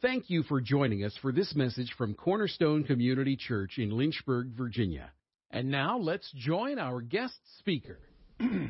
Thank 0.00 0.30
you 0.30 0.44
for 0.44 0.60
joining 0.60 1.02
us 1.02 1.18
for 1.20 1.32
this 1.32 1.56
message 1.56 1.92
from 1.98 2.14
Cornerstone 2.14 2.84
Community 2.84 3.34
Church 3.36 3.78
in 3.78 3.90
Lynchburg, 3.90 4.52
Virginia. 4.56 5.10
And 5.50 5.72
now 5.72 5.98
let's 5.98 6.30
join 6.36 6.78
our 6.78 7.00
guest 7.00 7.34
speaker. 7.58 7.98
I 8.40 8.68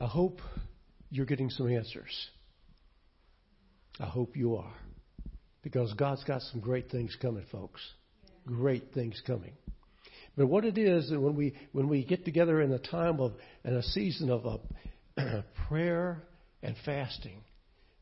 hope 0.00 0.40
you're 1.10 1.26
getting 1.26 1.50
some 1.50 1.70
answers. 1.70 2.10
I 4.00 4.06
hope 4.06 4.36
you 4.36 4.56
are. 4.56 4.74
Because 5.62 5.94
God's 5.94 6.24
got 6.24 6.42
some 6.42 6.60
great 6.60 6.90
things 6.90 7.16
coming, 7.22 7.44
folks. 7.52 7.80
Great 8.46 8.92
things 8.92 9.22
coming. 9.24 9.52
But 10.36 10.48
what 10.48 10.64
it 10.64 10.76
is, 10.76 11.10
that 11.10 11.20
when 11.20 11.36
we 11.36 11.54
when 11.70 11.88
we 11.88 12.04
get 12.04 12.24
together 12.24 12.60
in 12.60 12.72
a 12.72 12.80
time 12.80 13.20
of 13.20 13.34
in 13.64 13.74
a 13.76 13.82
season 13.84 14.28
of 14.28 14.44
uh, 14.44 14.58
a 15.16 15.44
prayer 15.68 16.24
and 16.64 16.74
fasting, 16.84 17.44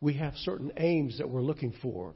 we 0.00 0.14
have 0.14 0.34
certain 0.36 0.72
aims 0.76 1.18
that 1.18 1.28
we're 1.28 1.42
looking 1.42 1.74
for. 1.82 2.14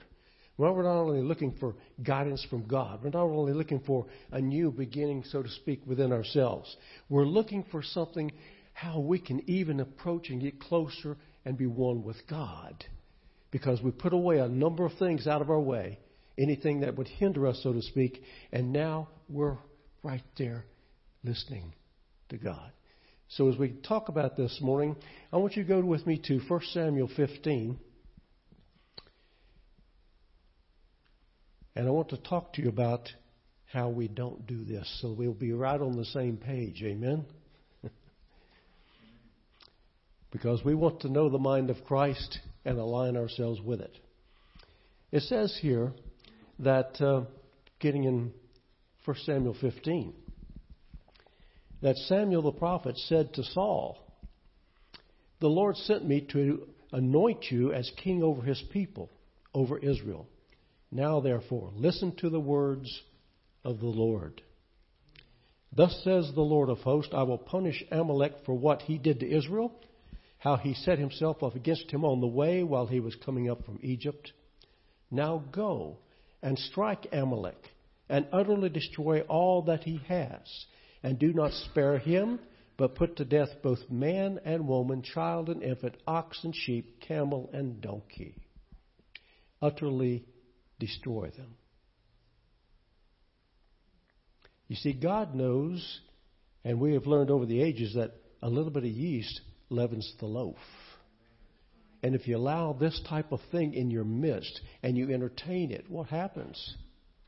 Well, 0.58 0.74
we're 0.74 0.82
not 0.82 1.00
only 1.00 1.22
looking 1.22 1.54
for 1.58 1.74
guidance 2.02 2.46
from 2.48 2.66
God, 2.68 3.00
we're 3.02 3.10
not 3.10 3.24
only 3.24 3.52
looking 3.52 3.80
for 3.80 4.06
a 4.30 4.40
new 4.40 4.70
beginning, 4.70 5.24
so 5.24 5.42
to 5.42 5.48
speak, 5.48 5.80
within 5.86 6.12
ourselves. 6.12 6.76
We're 7.08 7.24
looking 7.24 7.64
for 7.70 7.82
something 7.82 8.30
how 8.74 9.00
we 9.00 9.18
can 9.18 9.48
even 9.48 9.80
approach 9.80 10.30
and 10.30 10.40
get 10.40 10.60
closer 10.60 11.16
and 11.44 11.58
be 11.58 11.66
one 11.66 12.02
with 12.02 12.16
God. 12.28 12.84
Because 13.50 13.82
we 13.82 13.90
put 13.90 14.12
away 14.12 14.38
a 14.38 14.48
number 14.48 14.86
of 14.86 14.92
things 14.98 15.26
out 15.26 15.42
of 15.42 15.50
our 15.50 15.60
way, 15.60 15.98
anything 16.38 16.80
that 16.80 16.96
would 16.96 17.08
hinder 17.08 17.46
us, 17.46 17.60
so 17.62 17.72
to 17.72 17.82
speak, 17.82 18.22
and 18.52 18.72
now 18.72 19.08
we're 19.28 19.58
right 20.02 20.22
there 20.38 20.64
listening 21.24 21.74
to 22.30 22.38
God. 22.38 22.72
So 23.36 23.48
as 23.48 23.56
we 23.56 23.70
talk 23.70 24.10
about 24.10 24.36
this 24.36 24.58
morning, 24.60 24.94
I 25.32 25.38
want 25.38 25.56
you 25.56 25.62
to 25.62 25.68
go 25.68 25.80
with 25.80 26.06
me 26.06 26.20
to 26.26 26.38
1 26.40 26.60
Samuel 26.74 27.08
15. 27.16 27.78
And 31.74 31.88
I 31.88 31.90
want 31.90 32.10
to 32.10 32.18
talk 32.18 32.52
to 32.54 32.62
you 32.62 32.68
about 32.68 33.08
how 33.72 33.88
we 33.88 34.06
don't 34.06 34.46
do 34.46 34.64
this 34.64 34.98
so 35.00 35.14
we'll 35.16 35.32
be 35.32 35.52
right 35.54 35.80
on 35.80 35.96
the 35.96 36.04
same 36.04 36.36
page. 36.36 36.82
Amen? 36.82 37.24
because 40.30 40.62
we 40.62 40.74
want 40.74 41.00
to 41.00 41.08
know 41.08 41.30
the 41.30 41.38
mind 41.38 41.70
of 41.70 41.82
Christ 41.86 42.38
and 42.66 42.78
align 42.78 43.16
ourselves 43.16 43.62
with 43.62 43.80
it. 43.80 43.96
It 45.10 45.22
says 45.22 45.58
here 45.62 45.94
that, 46.58 47.00
uh, 47.00 47.22
getting 47.80 48.04
in 48.04 48.32
1 49.06 49.16
Samuel 49.24 49.56
15, 49.58 50.12
that 51.82 51.96
Samuel 51.96 52.42
the 52.42 52.52
prophet 52.52 52.96
said 52.96 53.34
to 53.34 53.42
Saul, 53.42 53.98
The 55.40 55.48
Lord 55.48 55.76
sent 55.76 56.06
me 56.06 56.26
to 56.32 56.68
anoint 56.92 57.50
you 57.50 57.72
as 57.72 57.90
king 58.02 58.22
over 58.22 58.42
his 58.42 58.62
people, 58.72 59.10
over 59.52 59.78
Israel. 59.78 60.28
Now, 60.90 61.20
therefore, 61.20 61.72
listen 61.74 62.14
to 62.16 62.30
the 62.30 62.40
words 62.40 63.02
of 63.64 63.80
the 63.80 63.86
Lord. 63.86 64.42
Thus 65.74 66.00
says 66.04 66.30
the 66.34 66.42
Lord 66.42 66.68
of 66.68 66.78
hosts, 66.78 67.12
I 67.14 67.22
will 67.24 67.38
punish 67.38 67.82
Amalek 67.90 68.44
for 68.44 68.54
what 68.54 68.82
he 68.82 68.98
did 68.98 69.20
to 69.20 69.30
Israel, 69.30 69.72
how 70.38 70.56
he 70.56 70.74
set 70.74 70.98
himself 70.98 71.42
up 71.42 71.56
against 71.56 71.90
him 71.90 72.04
on 72.04 72.20
the 72.20 72.26
way 72.26 72.62
while 72.62 72.86
he 72.86 73.00
was 73.00 73.16
coming 73.24 73.50
up 73.50 73.64
from 73.64 73.78
Egypt. 73.82 74.32
Now 75.10 75.42
go 75.50 75.96
and 76.42 76.58
strike 76.58 77.06
Amalek 77.10 77.58
and 78.08 78.26
utterly 78.32 78.68
destroy 78.68 79.22
all 79.22 79.62
that 79.62 79.84
he 79.84 80.00
has 80.08 80.66
and 81.02 81.18
do 81.18 81.32
not 81.32 81.52
spare 81.52 81.98
him, 81.98 82.38
but 82.76 82.94
put 82.94 83.16
to 83.16 83.24
death 83.24 83.48
both 83.62 83.78
man 83.90 84.40
and 84.44 84.66
woman, 84.66 85.02
child 85.02 85.48
and 85.48 85.62
infant, 85.62 85.96
ox 86.06 86.40
and 86.42 86.54
sheep, 86.54 87.00
camel 87.00 87.50
and 87.52 87.80
donkey. 87.80 88.36
Utterly 89.60 90.24
destroy 90.78 91.30
them. 91.36 91.54
You 94.68 94.76
see, 94.76 94.92
God 94.94 95.34
knows, 95.34 96.00
and 96.64 96.80
we 96.80 96.94
have 96.94 97.06
learned 97.06 97.30
over 97.30 97.46
the 97.46 97.62
ages, 97.62 97.94
that 97.94 98.12
a 98.42 98.48
little 98.48 98.70
bit 98.70 98.84
of 98.84 98.90
yeast 98.90 99.40
leavens 99.68 100.14
the 100.18 100.26
loaf. 100.26 100.56
And 102.02 102.14
if 102.14 102.26
you 102.26 102.36
allow 102.36 102.72
this 102.72 103.00
type 103.08 103.32
of 103.32 103.40
thing 103.52 103.74
in 103.74 103.90
your 103.90 104.04
midst 104.04 104.60
and 104.82 104.96
you 104.96 105.12
entertain 105.12 105.70
it, 105.70 105.88
what 105.88 106.08
happens? 106.08 106.76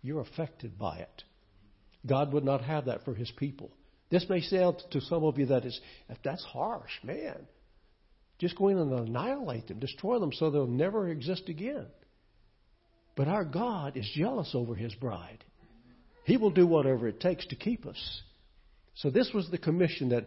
You're 0.02 0.20
affected 0.20 0.78
by 0.78 0.98
it. 0.98 1.22
God 2.06 2.32
would 2.32 2.44
not 2.44 2.62
have 2.62 2.86
that 2.86 3.04
for 3.04 3.14
his 3.14 3.30
people. 3.30 3.70
This 4.10 4.26
may 4.28 4.40
sound 4.40 4.82
to 4.90 5.00
some 5.00 5.24
of 5.24 5.38
you 5.38 5.46
that 5.46 5.64
is 5.64 5.80
that's 6.22 6.44
harsh, 6.44 6.92
man. 7.02 7.46
Just 8.38 8.56
go 8.56 8.68
in 8.68 8.78
and 8.78 8.92
annihilate 8.92 9.68
them, 9.68 9.78
destroy 9.78 10.18
them 10.18 10.32
so 10.32 10.50
they'll 10.50 10.66
never 10.66 11.08
exist 11.08 11.48
again. 11.48 11.86
But 13.16 13.28
our 13.28 13.44
God 13.44 13.96
is 13.96 14.10
jealous 14.14 14.50
over 14.54 14.74
his 14.74 14.94
bride. 14.94 15.44
He 16.24 16.36
will 16.36 16.50
do 16.50 16.66
whatever 16.66 17.06
it 17.06 17.20
takes 17.20 17.46
to 17.46 17.56
keep 17.56 17.86
us. 17.86 18.22
So 18.96 19.10
this 19.10 19.30
was 19.32 19.50
the 19.50 19.58
commission 19.58 20.10
that 20.10 20.26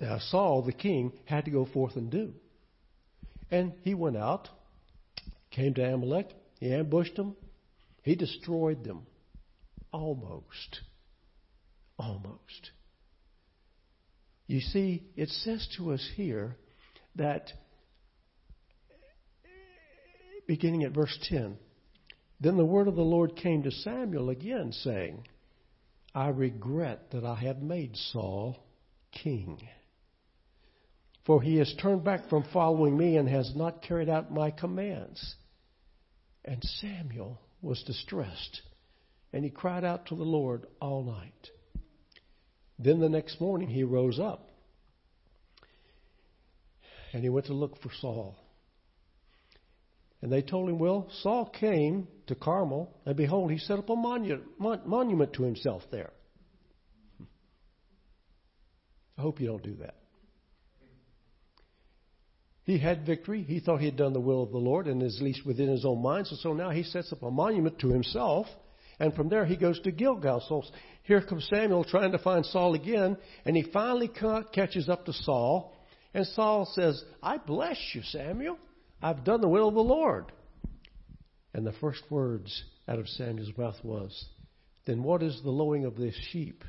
uh, 0.00 0.18
Saul, 0.30 0.62
the 0.62 0.72
king, 0.72 1.12
had 1.24 1.44
to 1.46 1.50
go 1.50 1.66
forth 1.66 1.96
and 1.96 2.10
do. 2.10 2.32
And 3.50 3.72
he 3.82 3.94
went 3.94 4.16
out, 4.16 4.48
came 5.50 5.74
to 5.74 5.82
Amalek, 5.82 6.30
he 6.60 6.72
ambushed 6.72 7.16
them, 7.16 7.36
he 8.02 8.14
destroyed 8.14 8.84
them. 8.84 9.06
Almost. 9.96 10.80
Almost. 11.98 12.70
You 14.46 14.60
see, 14.60 15.04
it 15.16 15.30
says 15.30 15.66
to 15.78 15.92
us 15.92 16.06
here 16.16 16.54
that, 17.14 17.50
beginning 20.46 20.84
at 20.84 20.92
verse 20.92 21.18
10, 21.30 21.56
then 22.40 22.58
the 22.58 22.64
word 22.64 22.88
of 22.88 22.94
the 22.94 23.00
Lord 23.00 23.36
came 23.36 23.62
to 23.62 23.70
Samuel 23.70 24.28
again, 24.28 24.70
saying, 24.70 25.24
I 26.14 26.28
regret 26.28 27.12
that 27.12 27.24
I 27.24 27.36
have 27.36 27.62
made 27.62 27.96
Saul 27.96 28.58
king. 29.12 29.66
For 31.24 31.40
he 31.40 31.56
has 31.56 31.74
turned 31.80 32.04
back 32.04 32.28
from 32.28 32.44
following 32.52 32.98
me 32.98 33.16
and 33.16 33.30
has 33.30 33.56
not 33.56 33.80
carried 33.80 34.10
out 34.10 34.30
my 34.30 34.50
commands. 34.50 35.36
And 36.44 36.62
Samuel 36.62 37.40
was 37.62 37.82
distressed 37.84 38.60
and 39.36 39.44
he 39.44 39.50
cried 39.50 39.84
out 39.84 40.06
to 40.06 40.14
the 40.14 40.22
Lord 40.22 40.64
all 40.80 41.04
night. 41.04 41.50
Then 42.78 43.00
the 43.00 43.10
next 43.10 43.38
morning 43.38 43.68
he 43.68 43.84
rose 43.84 44.18
up 44.18 44.48
and 47.12 47.22
he 47.22 47.28
went 47.28 47.44
to 47.48 47.52
look 47.52 47.82
for 47.82 47.90
Saul. 48.00 48.34
And 50.22 50.32
they 50.32 50.40
told 50.40 50.70
him, 50.70 50.78
Well, 50.78 51.10
Saul 51.20 51.50
came 51.50 52.08
to 52.28 52.34
Carmel, 52.34 52.90
and 53.04 53.14
behold, 53.14 53.50
he 53.50 53.58
set 53.58 53.78
up 53.78 53.90
a 53.90 53.94
monu- 53.94 54.40
mon- 54.58 54.80
monument 54.86 55.34
to 55.34 55.42
himself 55.42 55.82
there. 55.90 56.12
I 59.18 59.20
hope 59.20 59.38
you 59.38 59.48
don't 59.48 59.62
do 59.62 59.76
that. 59.82 59.96
He 62.64 62.78
had 62.78 63.04
victory. 63.04 63.42
He 63.42 63.60
thought 63.60 63.80
he 63.80 63.86
had 63.86 63.98
done 63.98 64.14
the 64.14 64.18
will 64.20 64.42
of 64.42 64.50
the 64.50 64.56
Lord, 64.56 64.86
and 64.86 65.02
is 65.02 65.18
at 65.18 65.22
least 65.22 65.44
within 65.44 65.68
his 65.68 65.84
own 65.84 66.00
mind. 66.00 66.26
So, 66.26 66.36
so 66.36 66.54
now 66.54 66.70
he 66.70 66.84
sets 66.84 67.12
up 67.12 67.22
a 67.22 67.30
monument 67.30 67.78
to 67.80 67.88
himself 67.88 68.46
and 68.98 69.14
from 69.14 69.28
there, 69.28 69.44
he 69.44 69.56
goes 69.56 69.78
to 69.80 69.92
Gilgal. 69.92 70.42
So 70.48 70.62
here 71.02 71.20
comes 71.20 71.46
Samuel 71.52 71.84
trying 71.84 72.12
to 72.12 72.18
find 72.18 72.46
Saul 72.46 72.74
again. 72.74 73.16
And 73.44 73.56
he 73.56 73.62
finally 73.62 74.08
catches 74.08 74.88
up 74.88 75.04
to 75.06 75.12
Saul. 75.12 75.76
And 76.14 76.26
Saul 76.28 76.66
says, 76.72 77.02
I 77.22 77.36
bless 77.36 77.78
you, 77.92 78.02
Samuel. 78.02 78.58
I've 79.02 79.24
done 79.24 79.42
the 79.42 79.48
will 79.48 79.68
of 79.68 79.74
the 79.74 79.80
Lord. 79.80 80.32
And 81.52 81.66
the 81.66 81.72
first 81.72 82.02
words 82.10 82.64
out 82.88 82.98
of 82.98 83.08
Samuel's 83.08 83.56
mouth 83.56 83.76
was, 83.82 84.24
Then 84.86 85.02
what 85.02 85.22
is 85.22 85.40
the 85.42 85.50
lowing 85.50 85.84
of 85.84 85.96
the 85.96 86.12
sheep 86.30 86.64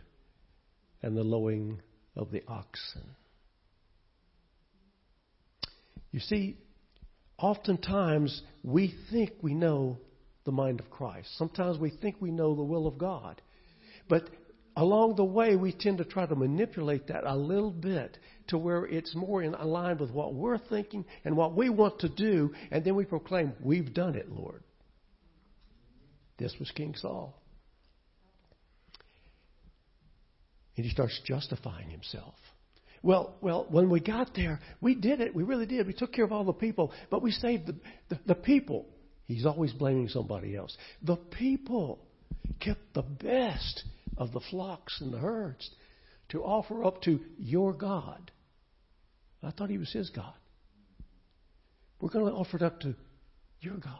and 1.02 1.16
the 1.16 1.24
lowing 1.24 1.82
of 2.16 2.32
the 2.32 2.44
oxen? 2.48 3.04
You 6.12 6.20
see, 6.20 6.58
oftentimes 7.38 8.42
we 8.64 8.94
think 9.12 9.32
we 9.42 9.54
know 9.54 10.00
the 10.48 10.52
mind 10.54 10.80
of 10.80 10.90
Christ. 10.90 11.28
Sometimes 11.38 11.78
we 11.78 11.90
think 11.90 12.16
we 12.20 12.32
know 12.32 12.56
the 12.56 12.64
will 12.64 12.88
of 12.88 12.98
God. 12.98 13.42
But 14.08 14.30
along 14.78 15.18
the 15.18 15.26
way, 15.26 15.58
we 15.58 15.74
tend 15.74 15.98
to 15.98 16.06
try 16.06 16.26
to 16.26 16.36
manipulate 16.36 17.08
that 17.08 17.26
a 17.26 17.36
little 17.36 17.70
bit 17.70 18.18
to 18.48 18.58
where 18.58 18.86
it's 18.86 19.14
more 19.14 19.44
in 19.44 19.52
line 19.52 19.98
with 19.98 20.10
what 20.10 20.34
we're 20.34 20.58
thinking 20.58 21.04
and 21.26 21.36
what 21.36 21.54
we 21.54 21.70
want 21.70 22.00
to 22.00 22.08
do, 22.08 22.54
and 22.72 22.86
then 22.86 22.96
we 22.96 23.04
proclaim, 23.04 23.52
We've 23.62 23.94
done 23.94 24.16
it, 24.16 24.32
Lord. 24.32 24.64
This 26.38 26.56
was 26.60 26.72
King 26.72 26.96
Saul. 26.96 27.38
And 30.78 30.86
he 30.86 30.92
starts 30.92 31.20
justifying 31.26 31.90
himself. 31.90 32.36
Well, 33.04 33.36
well, 33.42 33.68
when 33.70 33.90
we 33.90 34.00
got 34.00 34.34
there, 34.34 34.62
we 34.80 34.96
did 34.96 35.20
it. 35.20 35.36
We 35.36 35.44
really 35.44 35.66
did. 35.66 35.88
We 35.88 35.94
took 35.94 36.14
care 36.14 36.24
of 36.24 36.32
all 36.32 36.46
the 36.46 36.54
people, 36.54 36.94
but 37.10 37.22
we 37.22 37.32
saved 37.32 37.68
the, 37.68 37.76
the, 38.08 38.20
the 38.28 38.36
people. 38.36 38.86
He's 39.28 39.46
always 39.46 39.74
blaming 39.74 40.08
somebody 40.08 40.56
else. 40.56 40.76
The 41.04 41.18
people 41.18 42.00
kept 42.62 42.94
the 42.94 43.04
best 43.04 43.84
of 44.18 44.32
the 44.32 44.40
flocks 44.40 45.00
and 45.02 45.14
the 45.14 45.18
herds 45.18 45.70
to 46.30 46.44
offer 46.44 46.84
up 46.84 47.02
to 47.04 47.20
your 47.38 47.74
God. 47.74 48.32
I 49.44 49.52
thought 49.52 49.70
he 49.70 49.78
was 49.78 49.92
his 49.92 50.10
God. 50.10 50.34
We're 52.00 52.10
going 52.10 52.26
to 52.26 52.32
offer 52.32 52.58
it 52.58 52.64
up 52.64 52.80
to 52.82 52.96
your 53.60 53.78
God. 53.78 53.94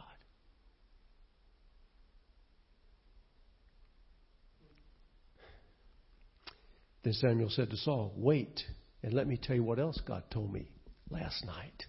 Then 7.04 7.12
Samuel 7.12 7.50
said 7.50 7.70
to 7.70 7.76
Saul, 7.76 8.12
Wait, 8.16 8.62
and 9.02 9.12
let 9.12 9.26
me 9.26 9.38
tell 9.40 9.56
you 9.56 9.62
what 9.62 9.78
else 9.78 10.00
God 10.06 10.24
told 10.30 10.52
me 10.52 10.70
last 11.10 11.44
night. 11.44 11.84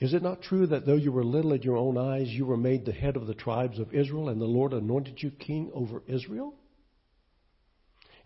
Is 0.00 0.14
it 0.14 0.22
not 0.22 0.40
true 0.40 0.66
that 0.66 0.86
though 0.86 0.96
you 0.96 1.12
were 1.12 1.24
little 1.24 1.52
in 1.52 1.62
your 1.62 1.76
own 1.76 1.98
eyes, 1.98 2.28
you 2.28 2.46
were 2.46 2.56
made 2.56 2.86
the 2.86 2.92
head 2.92 3.16
of 3.16 3.26
the 3.26 3.34
tribes 3.34 3.78
of 3.78 3.92
Israel, 3.92 4.30
and 4.30 4.40
the 4.40 4.46
Lord 4.46 4.72
anointed 4.72 5.22
you 5.22 5.30
king 5.30 5.70
over 5.74 6.02
Israel? 6.06 6.54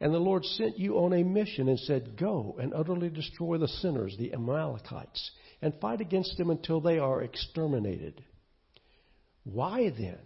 And 0.01 0.15
the 0.15 0.19
Lord 0.19 0.45
sent 0.45 0.79
you 0.79 0.99
on 0.99 1.13
a 1.13 1.25
mission 1.25 1.69
and 1.69 1.79
said, 1.79 2.17
Go 2.17 2.57
and 2.61 2.73
utterly 2.73 3.11
destroy 3.11 3.59
the 3.59 3.69
sinners, 3.69 4.17
the 4.17 4.33
Amalekites, 4.33 5.33
and 5.61 5.75
fight 5.81 6.01
against 6.01 6.37
them 6.39 6.51
until 6.51 6.81
they 6.81 6.99
are 6.99 7.23
exterminated. 7.23 8.23
Why 9.43 9.91
then 9.91 10.19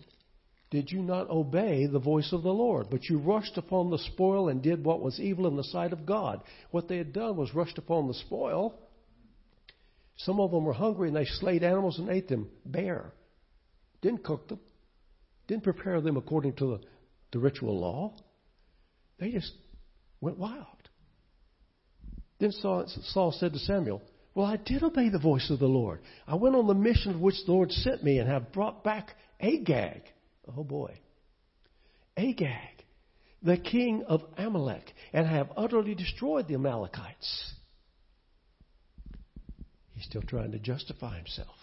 did 0.71 0.91
you 0.91 1.01
not 1.01 1.31
obey 1.31 1.87
the 1.87 1.99
voice 1.99 2.33
of 2.33 2.43
the 2.43 2.53
Lord, 2.53 2.89
but 2.91 3.05
you 3.05 3.19
rushed 3.19 3.57
upon 3.57 3.91
the 3.91 3.99
spoil 3.99 4.49
and 4.51 4.63
did 4.63 4.85
what 4.85 5.01
was 5.01 5.19
evil 5.19 5.47
in 5.47 5.57
the 5.57 5.65
sight 5.65 5.95
of 5.95 6.05
God? 6.05 6.43
What 6.71 6.89
they 6.89 6.99
had 6.99 7.15
done 7.15 7.37
was 7.37 7.55
rushed 7.55 7.79
upon 7.79 8.07
the 8.07 8.15
spoil 8.15 8.79
some 10.19 10.41
of 10.41 10.51
them 10.51 10.65
were 10.65 10.73
hungry 10.73 11.09
and 11.09 11.17
they 11.17 11.25
slayed 11.25 11.63
animals 11.63 11.99
and 11.99 12.09
ate 12.09 12.29
them 12.29 12.49
bare. 12.67 13.13
Didn't 14.03 14.25
cook 14.25 14.49
them. 14.49 14.61
Didn't 15.47 15.63
prepare 15.63 16.01
them 16.01 16.17
according 16.17 16.55
to 16.55 16.67
the, 16.67 16.81
the 17.33 17.39
ritual 17.39 17.81
law. 17.81 18.15
They 19.19 19.31
just 19.31 19.53
went 20.21 20.39
wild. 20.39 20.67
Then 22.41 22.53
Saul, 22.53 22.87
Saul 23.05 23.33
said 23.33 23.53
to 23.53 23.59
Samuel, 23.61 24.03
Well, 24.35 24.47
I 24.47 24.57
did 24.57 24.83
obey 24.83 25.09
the 25.09 25.19
voice 25.19 25.51
of 25.51 25.61
the 25.61 25.67
Lord. 25.67 26.01
I 26.27 26.35
went 26.35 26.57
on 26.57 26.67
the 26.67 26.75
mission 26.75 27.15
of 27.15 27.21
which 27.21 27.45
the 27.47 27.53
Lord 27.53 27.71
sent 27.71 28.03
me 28.03 28.19
and 28.19 28.29
have 28.29 28.53
brought 28.53 28.83
back 28.85 29.15
Agag. 29.41 30.03
Oh 30.57 30.65
boy. 30.65 30.99
Agag, 32.17 32.85
the 33.43 33.57
king 33.57 34.03
of 34.09 34.23
Amalek, 34.37 34.93
and 35.13 35.27
have 35.27 35.51
utterly 35.57 35.95
destroyed 35.95 36.49
the 36.49 36.55
Amalekites. 36.55 37.53
He's 39.99 40.07
still 40.07 40.23
trying 40.23 40.53
to 40.53 40.61
justify 40.61 41.17
himself. 41.17 41.57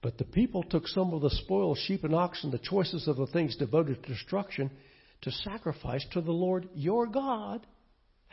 But 0.00 0.16
the 0.16 0.24
people 0.24 0.62
took 0.62 0.86
some 0.86 1.12
of 1.12 1.20
the 1.20 1.30
spoiled 1.30 1.78
sheep 1.78 2.04
and 2.04 2.14
oxen, 2.14 2.52
the 2.52 2.58
choices 2.58 3.08
of 3.08 3.16
the 3.16 3.26
things 3.26 3.56
devoted 3.56 4.04
to 4.04 4.08
destruction, 4.08 4.70
to 5.22 5.32
sacrifice 5.32 6.06
to 6.12 6.20
the 6.20 6.30
Lord 6.30 6.68
your 6.74 7.08
God 7.08 7.66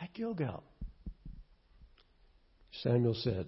at 0.00 0.14
Gilgal. 0.14 0.62
Samuel 2.82 3.14
said, 3.14 3.46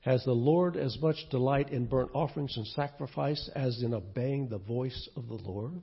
Has 0.00 0.24
the 0.24 0.32
Lord 0.32 0.76
as 0.76 0.98
much 1.00 1.16
delight 1.30 1.70
in 1.70 1.86
burnt 1.86 2.10
offerings 2.12 2.56
and 2.56 2.66
sacrifice 2.66 3.50
as 3.54 3.80
in 3.84 3.94
obeying 3.94 4.48
the 4.48 4.58
voice 4.58 5.08
of 5.14 5.28
the 5.28 5.34
Lord? 5.34 5.82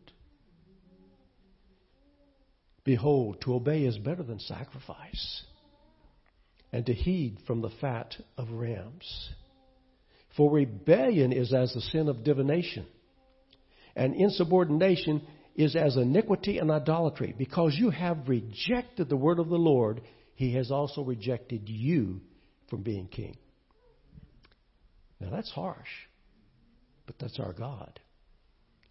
Behold, 2.84 3.40
to 3.42 3.54
obey 3.54 3.84
is 3.84 3.98
better 3.98 4.24
than 4.24 4.40
sacrifice 4.40 5.44
and 6.72 6.86
to 6.86 6.94
heed 6.94 7.38
from 7.48 7.62
the 7.62 7.72
fat 7.82 8.16
of 8.38 8.50
rams. 8.52 9.30
For 10.38 10.52
rebellion 10.52 11.32
is 11.32 11.54
as 11.54 11.74
the 11.74 11.82
sin 11.82 12.08
of 12.08 12.24
divination, 12.24 12.86
and 13.96 14.16
insubordination 14.16 15.22
is 15.56 15.76
as 15.76 15.98
iniquity 15.98 16.58
and 16.60 16.72
idolatry. 16.72 17.34
Because 17.38 17.76
you 17.78 17.90
have 17.90 18.30
rejected 18.30 19.10
the 19.10 19.18
word 19.18 19.40
of 19.40 19.50
the 19.50 19.58
Lord, 19.58 20.02
he 20.36 20.54
has 20.54 20.72
also 20.72 21.04
rejected 21.04 21.68
you 21.68 22.22
from 22.70 22.84
being 22.84 23.08
king. 23.08 23.36
Now 25.20 25.32
that's 25.32 25.52
harsh, 25.52 25.90
but 27.06 27.16
that's 27.20 27.40
our 27.40 27.52
God. 27.52 28.00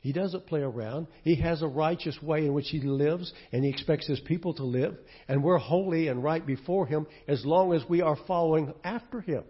He 0.08 0.14
doesn't 0.14 0.46
play 0.46 0.62
around. 0.62 1.06
He 1.22 1.34
has 1.34 1.60
a 1.60 1.68
righteous 1.68 2.18
way 2.22 2.46
in 2.46 2.54
which 2.54 2.70
he 2.70 2.80
lives, 2.80 3.30
and 3.52 3.62
he 3.62 3.68
expects 3.68 4.06
his 4.06 4.18
people 4.20 4.54
to 4.54 4.64
live. 4.64 4.96
And 5.28 5.44
we're 5.44 5.58
holy 5.58 6.08
and 6.08 6.24
right 6.24 6.46
before 6.46 6.86
him 6.86 7.06
as 7.28 7.44
long 7.44 7.74
as 7.74 7.82
we 7.90 8.00
are 8.00 8.16
following 8.26 8.72
after 8.82 9.20
him. 9.20 9.44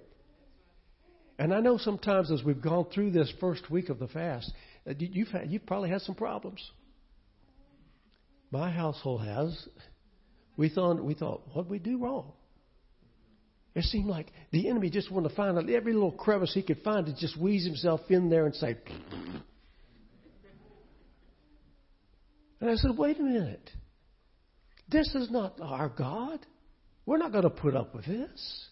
And 1.39 1.55
I 1.55 1.61
know 1.61 1.79
sometimes 1.79 2.33
as 2.33 2.43
we've 2.43 2.61
gone 2.61 2.87
through 2.93 3.13
this 3.13 3.33
first 3.39 3.71
week 3.71 3.89
of 3.89 4.01
the 4.01 4.09
fast, 4.09 4.53
uh, 4.85 4.95
you've, 4.99 5.29
had, 5.29 5.49
you've 5.49 5.65
probably 5.65 5.91
had 5.91 6.01
some 6.01 6.17
problems. 6.17 6.61
My 8.51 8.69
household 8.69 9.25
has. 9.25 9.69
We 10.57 10.71
thought, 10.71 11.01
we 11.05 11.15
thought, 11.15 11.43
what 11.53 11.67
did 11.67 11.71
we 11.71 11.79
do 11.79 11.99
wrong? 11.99 12.33
It 13.77 13.85
seemed 13.85 14.09
like 14.09 14.33
the 14.51 14.69
enemy 14.69 14.91
just 14.91 15.09
wanted 15.09 15.29
to 15.29 15.37
find 15.37 15.57
out 15.57 15.71
every 15.71 15.93
little 15.93 16.11
crevice 16.11 16.53
he 16.53 16.65
could 16.65 16.83
find 16.83 17.07
to 17.07 17.15
just 17.15 17.41
wheeze 17.41 17.65
himself 17.65 18.01
in 18.09 18.29
there 18.29 18.45
and 18.45 18.57
say, 18.57 18.77
And 22.61 22.71
I 22.71 22.75
said, 22.75 22.97
wait 22.97 23.19
a 23.19 23.23
minute. 23.23 23.71
This 24.89 25.15
is 25.15 25.31
not 25.31 25.61
our 25.61 25.89
God. 25.89 26.45
We're 27.07 27.19
not 27.19 27.33
going 27.33 27.45
to 27.45 27.51
put 27.51 27.77
up 27.77 27.95
with 27.95 28.07
this. 28.07 28.67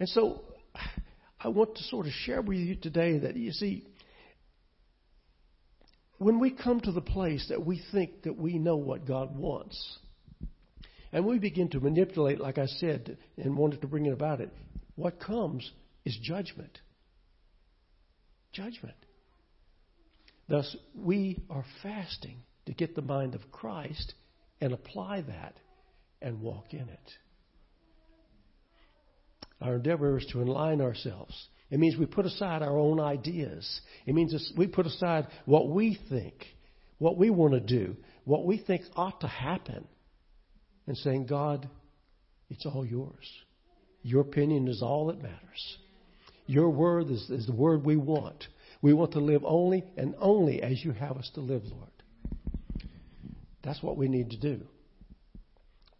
And 0.00 0.08
so 0.08 0.42
I 1.40 1.48
want 1.48 1.76
to 1.76 1.82
sort 1.84 2.06
of 2.06 2.12
share 2.12 2.42
with 2.42 2.58
you 2.58 2.76
today 2.76 3.18
that 3.18 3.36
you 3.36 3.52
see, 3.52 3.86
when 6.18 6.38
we 6.38 6.50
come 6.50 6.80
to 6.80 6.92
the 6.92 7.00
place 7.00 7.46
that 7.48 7.64
we 7.64 7.82
think 7.92 8.22
that 8.22 8.36
we 8.36 8.58
know 8.58 8.76
what 8.76 9.06
God 9.06 9.36
wants, 9.36 9.98
and 11.12 11.26
we 11.26 11.38
begin 11.38 11.68
to 11.70 11.80
manipulate, 11.80 12.40
like 12.40 12.58
I 12.58 12.66
said, 12.66 13.18
and 13.36 13.56
wanted 13.56 13.82
to 13.82 13.86
bring 13.86 14.06
it 14.06 14.12
about 14.12 14.40
it, 14.40 14.50
what 14.94 15.20
comes 15.20 15.70
is 16.04 16.16
judgment. 16.22 16.78
Judgment. 18.52 18.96
Thus, 20.48 20.76
we 20.94 21.38
are 21.48 21.64
fasting 21.82 22.38
to 22.66 22.72
get 22.72 22.94
the 22.94 23.02
mind 23.02 23.34
of 23.34 23.50
Christ 23.50 24.14
and 24.60 24.72
apply 24.72 25.22
that 25.22 25.56
and 26.20 26.40
walk 26.40 26.72
in 26.72 26.88
it. 26.88 27.12
Our 29.60 29.76
endeavor 29.76 30.18
is 30.18 30.26
to 30.32 30.42
align 30.42 30.80
ourselves. 30.80 31.48
It 31.70 31.78
means 31.78 31.96
we 31.96 32.06
put 32.06 32.26
aside 32.26 32.62
our 32.62 32.78
own 32.78 33.00
ideas. 33.00 33.80
It 34.06 34.14
means 34.14 34.52
we 34.56 34.66
put 34.66 34.86
aside 34.86 35.26
what 35.46 35.68
we 35.68 35.98
think, 36.10 36.34
what 36.98 37.16
we 37.16 37.30
want 37.30 37.54
to 37.54 37.60
do, 37.60 37.96
what 38.24 38.44
we 38.44 38.58
think 38.58 38.82
ought 38.94 39.20
to 39.20 39.28
happen, 39.28 39.86
and 40.86 40.96
saying, 40.96 41.26
God, 41.26 41.68
it's 42.50 42.66
all 42.66 42.84
yours. 42.84 43.30
Your 44.02 44.20
opinion 44.20 44.68
is 44.68 44.82
all 44.82 45.06
that 45.06 45.22
matters. 45.22 45.78
Your 46.46 46.68
word 46.68 47.10
is, 47.10 47.30
is 47.30 47.46
the 47.46 47.54
word 47.54 47.84
we 47.84 47.96
want. 47.96 48.46
We 48.82 48.92
want 48.92 49.12
to 49.12 49.20
live 49.20 49.42
only 49.44 49.84
and 49.96 50.14
only 50.18 50.60
as 50.60 50.84
you 50.84 50.90
have 50.90 51.16
us 51.16 51.30
to 51.34 51.40
live, 51.40 51.62
Lord. 51.64 51.88
That's 53.62 53.80
what 53.82 53.96
we 53.96 54.08
need 54.08 54.30
to 54.30 54.36
do. 54.36 54.66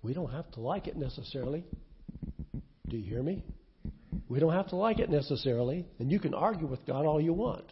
We 0.02 0.12
don't 0.12 0.32
have 0.32 0.50
to 0.52 0.60
like 0.60 0.88
it 0.88 0.96
necessarily. 0.96 1.64
Do 2.88 2.96
you 2.96 3.08
hear 3.08 3.22
me? 3.22 3.44
We 4.28 4.40
don't 4.40 4.52
have 4.52 4.68
to 4.68 4.76
like 4.76 4.98
it 4.98 5.10
necessarily, 5.10 5.86
and 6.00 6.10
you 6.10 6.18
can 6.18 6.34
argue 6.34 6.66
with 6.66 6.84
God 6.84 7.06
all 7.06 7.20
you 7.20 7.32
want. 7.32 7.64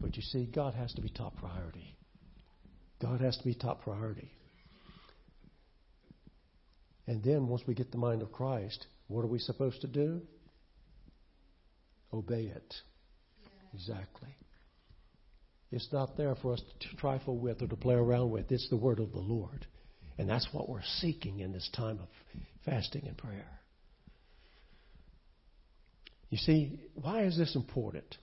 But 0.00 0.16
you 0.16 0.22
see, 0.22 0.46
God 0.46 0.74
has 0.74 0.94
to 0.94 1.02
be 1.02 1.10
top 1.10 1.36
priority. 1.36 1.94
God 3.02 3.20
has 3.20 3.36
to 3.36 3.44
be 3.44 3.54
top 3.54 3.82
priority. 3.82 4.32
And 7.06 7.22
then 7.22 7.48
once 7.48 7.62
we 7.66 7.74
get 7.74 7.92
the 7.92 7.98
mind 7.98 8.22
of 8.22 8.32
Christ, 8.32 8.86
what 9.08 9.22
are 9.24 9.28
we 9.28 9.38
supposed 9.38 9.82
to 9.82 9.86
do? 9.86 10.22
Obey 12.12 12.44
it. 12.44 12.74
Exactly. 13.72 14.36
It's 15.70 15.88
not 15.92 16.16
there 16.16 16.34
for 16.34 16.54
us 16.54 16.62
to 16.80 16.96
trifle 16.96 17.38
with 17.38 17.62
or 17.62 17.68
to 17.68 17.76
play 17.76 17.94
around 17.94 18.30
with. 18.30 18.50
It's 18.50 18.68
the 18.68 18.76
word 18.76 18.98
of 18.98 19.12
the 19.12 19.20
Lord. 19.20 19.66
And 20.18 20.28
that's 20.28 20.48
what 20.52 20.68
we're 20.68 20.82
seeking 20.98 21.40
in 21.40 21.52
this 21.52 21.70
time 21.74 22.00
of 22.00 22.08
fasting 22.64 23.06
and 23.06 23.16
prayer. 23.16 23.60
You 26.28 26.38
see, 26.38 26.80
why 26.94 27.24
is 27.24 27.36
this 27.36 27.54
important? 27.54 28.16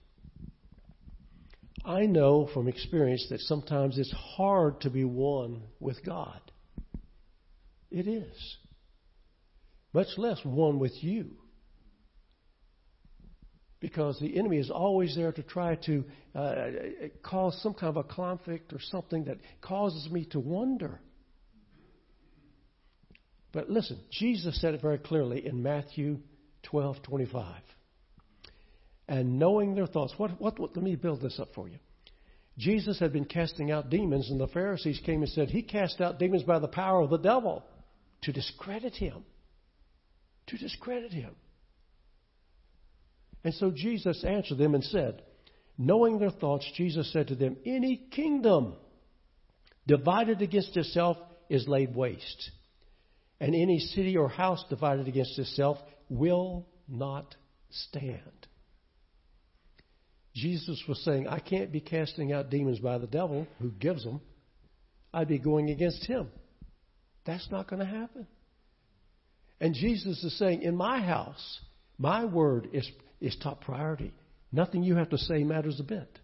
I 1.86 2.06
know 2.06 2.50
from 2.54 2.68
experience 2.68 3.28
that 3.30 3.40
sometimes 3.42 3.98
it's 3.98 4.14
hard 4.36 4.82
to 4.82 4.90
be 4.90 5.06
one 5.06 5.64
with 5.80 6.04
God. 6.06 6.40
It 7.90 8.08
is. 8.08 8.58
Much 9.94 10.08
less 10.18 10.40
one 10.44 10.80
with 10.80 10.92
you 11.02 11.32
because 13.80 14.20
the 14.20 14.38
enemy 14.38 14.58
is 14.58 14.72
always 14.72 15.16
there 15.16 15.32
to 15.32 15.44
try 15.44 15.76
to 15.76 16.04
uh, 16.34 16.66
cause 17.24 17.60
some 17.62 17.74
kind 17.74 17.96
of 17.96 17.98
a 17.98 18.04
conflict 18.04 18.74
or 18.74 18.80
something 18.80 19.26
that 19.26 19.38
causes 19.62 20.10
me 20.12 20.26
to 20.26 20.40
wonder. 20.40 21.00
But 23.52 23.70
listen, 23.70 24.00
Jesus 24.12 24.60
said 24.60 24.74
it 24.74 24.82
very 24.82 24.98
clearly 24.98 25.46
in 25.46 25.62
Matthew 25.62 26.20
12:25. 26.72 27.46
And 29.08 29.40
knowing 29.40 29.74
their 29.74 29.88
thoughts, 29.88 30.14
what, 30.18 30.40
what, 30.42 30.60
what, 30.60 30.76
let 30.76 30.84
me 30.84 30.96
build 30.96 31.22
this 31.22 31.40
up 31.40 31.50
for 31.56 31.70
you. 31.70 31.78
Jesus 32.58 33.00
had 33.00 33.14
been 33.14 33.26
casting 33.26 33.72
out 33.72 33.90
demons, 33.90 34.30
and 34.30 34.40
the 34.40 34.48
Pharisees 34.48 35.00
came 35.06 35.22
and 35.22 35.32
said, 35.32 35.50
He 35.50 35.62
cast 35.62 36.02
out 36.02 36.20
demons 36.20 36.44
by 36.44 36.60
the 36.60 36.68
power 36.68 37.02
of 37.02 37.10
the 37.10 37.18
devil 37.18 37.64
to 38.24 38.34
discredit 38.34 38.96
him. 38.96 39.24
To 40.48 40.58
discredit 40.58 41.14
him. 41.14 41.36
And 43.48 43.56
so 43.56 43.72
Jesus 43.72 44.26
answered 44.26 44.58
them 44.58 44.76
and 44.76 44.84
said, 44.84 45.22
Knowing 45.78 46.20
their 46.20 46.32
thoughts, 46.32 46.70
Jesus 46.76 47.14
said 47.14 47.30
to 47.30 47.36
them, 47.36 47.56
Any 47.66 47.96
kingdom 48.12 48.74
divided 49.88 50.42
against 50.42 50.76
itself 50.76 51.16
is 51.50 51.66
laid 51.66 51.96
waste, 51.96 52.52
and 53.40 53.56
any 53.56 53.80
city 53.80 54.18
or 54.18 54.28
house 54.28 54.66
divided 54.70 55.08
against 55.08 55.40
itself 55.40 55.78
will 56.10 56.68
not 56.90 57.36
stand. 57.70 58.20
Jesus 60.36 60.84
was 60.86 61.02
saying, 61.06 61.30
I 61.30 61.40
can't 61.40 61.72
be 61.72 61.80
casting 61.80 62.34
out 62.34 62.50
demons 62.50 62.80
by 62.80 62.98
the 62.98 63.08
devil 63.08 63.48
who 63.62 63.72
gives 63.72 64.04
them. 64.04 64.20
I'd 65.14 65.30
be 65.30 65.40
going 65.40 65.70
against 65.70 66.06
him. 66.06 66.28
That's 67.26 67.50
not 67.50 67.70
going 67.70 67.80
to 67.80 67.86
happen. 67.86 68.28
And 69.62 69.74
Jesus 69.74 70.22
is 70.22 70.38
saying, 70.38 70.64
in 70.64 70.76
my 70.76 71.00
house, 71.00 71.62
my 71.98 72.26
word 72.26 72.68
is, 72.74 72.86
is 73.20 73.36
top 73.42 73.62
priority. 73.62 74.14
Nothing 74.52 74.84
you 74.84 74.96
have 74.96 75.10
to 75.10 75.18
say 75.18 75.44
matters 75.44 75.80
a 75.80 75.84
bit. 75.84 76.20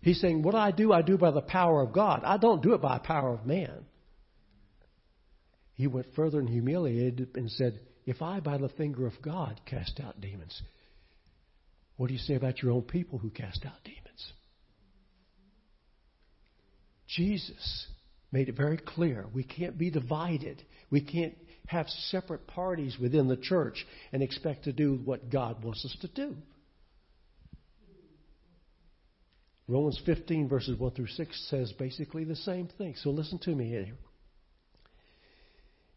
He's 0.00 0.20
saying, 0.20 0.42
What 0.42 0.54
I 0.54 0.70
do, 0.70 0.92
I 0.92 1.02
do 1.02 1.16
by 1.16 1.30
the 1.30 1.42
power 1.42 1.82
of 1.82 1.92
God. 1.92 2.22
I 2.24 2.36
don't 2.36 2.62
do 2.62 2.74
it 2.74 2.82
by 2.82 2.98
the 2.98 3.04
power 3.04 3.32
of 3.32 3.46
man. 3.46 3.84
He 5.74 5.86
went 5.86 6.14
further 6.14 6.38
and 6.38 6.48
humiliated 6.48 7.30
and 7.34 7.50
said, 7.50 7.80
If 8.04 8.20
I, 8.20 8.40
by 8.40 8.58
the 8.58 8.68
finger 8.70 9.06
of 9.06 9.14
God, 9.22 9.60
cast 9.66 10.00
out 10.00 10.20
demons, 10.20 10.60
what 11.96 12.08
do 12.08 12.14
you 12.14 12.20
say 12.20 12.34
about 12.34 12.62
your 12.62 12.72
own 12.72 12.82
people 12.82 13.18
who 13.18 13.30
cast 13.30 13.64
out 13.64 13.82
demons? 13.84 14.32
Jesus 17.06 17.86
made 18.32 18.48
it 18.48 18.56
very 18.56 18.78
clear 18.78 19.26
we 19.32 19.44
can't 19.44 19.76
be 19.76 19.90
divided. 19.90 20.62
We 20.90 21.02
can't 21.02 21.36
have 21.66 21.88
separate 21.88 22.46
parties 22.46 22.96
within 23.00 23.28
the 23.28 23.36
church 23.36 23.86
and 24.12 24.22
expect 24.22 24.64
to 24.64 24.72
do 24.72 25.00
what 25.04 25.30
God 25.30 25.62
wants 25.64 25.84
us 25.84 25.96
to 26.00 26.08
do. 26.08 26.36
Romans 29.68 30.00
15, 30.04 30.48
verses 30.48 30.78
1 30.78 30.90
through 30.92 31.06
6 31.06 31.48
says 31.48 31.72
basically 31.72 32.24
the 32.24 32.36
same 32.36 32.68
thing. 32.78 32.94
So 32.96 33.10
listen 33.10 33.38
to 33.40 33.54
me 33.54 33.68
here. 33.68 33.94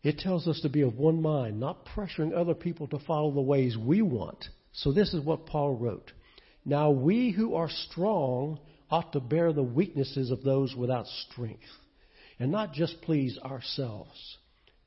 It 0.04 0.20
tells 0.20 0.48
us 0.48 0.62
to 0.62 0.70
be 0.70 0.82
of 0.82 0.98
one 0.98 1.22
mind, 1.22 1.60
not 1.60 1.88
pressuring 1.88 2.32
other 2.32 2.54
people 2.54 2.88
to 2.90 3.00
follow 3.00 3.32
the 3.32 3.42
ways 3.42 3.76
we 3.76 4.04
want. 4.04 4.46
So 4.72 4.92
this 4.92 5.14
is 5.16 5.26
what 5.26 5.48
Paul 5.48 5.76
wrote. 5.76 6.12
Now 6.64 6.92
we 6.92 7.32
who 7.32 7.56
are 7.56 7.70
strong 7.70 8.60
ought 8.90 9.14
to 9.14 9.20
bear 9.20 9.52
the 9.52 9.64
weaknesses 9.64 10.30
of 10.30 10.44
those 10.44 10.76
without 10.76 11.08
strength, 11.08 11.64
and 12.40 12.52
not 12.52 12.74
just 12.74 13.02
please 13.02 13.40
ourselves. 13.40 14.38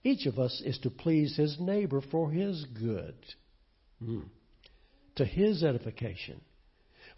Each 0.04 0.26
of 0.26 0.38
us 0.38 0.62
is 0.64 0.78
to 0.78 0.90
please 0.90 1.36
his 1.36 1.56
neighbor 1.58 2.00
for 2.00 2.30
his 2.30 2.64
good, 2.80 3.16
mm. 4.02 4.24
to 5.16 5.24
his 5.24 5.64
edification. 5.64 6.40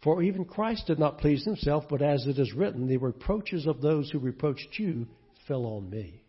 For 0.03 0.23
even 0.23 0.47
Christ 0.47 0.87
did 0.87 0.99
not 0.99 1.19
please 1.19 1.45
himself, 1.45 1.85
but 1.91 2.01
as 2.01 2.27
it 2.27 2.39
is 2.39 2.55
written, 2.55 2.89
the 2.89 2.97
reproaches 2.97 3.67
of 3.67 3.83
those 3.83 4.11
who 4.11 4.19
reproached 4.19 4.79
you 4.79 5.07
fell 5.47 5.67
on 5.67 5.91
me. 5.91 6.25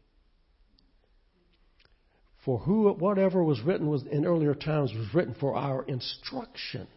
For 2.43 2.57
who, 2.57 2.91
whatever 2.93 3.43
was 3.43 3.61
written 3.61 3.87
was 3.87 4.03
in 4.11 4.25
earlier 4.25 4.55
times 4.55 4.91
was 4.93 5.13
written 5.13 5.35
for 5.39 5.55
our 5.55 5.83
instruction, 5.83 6.87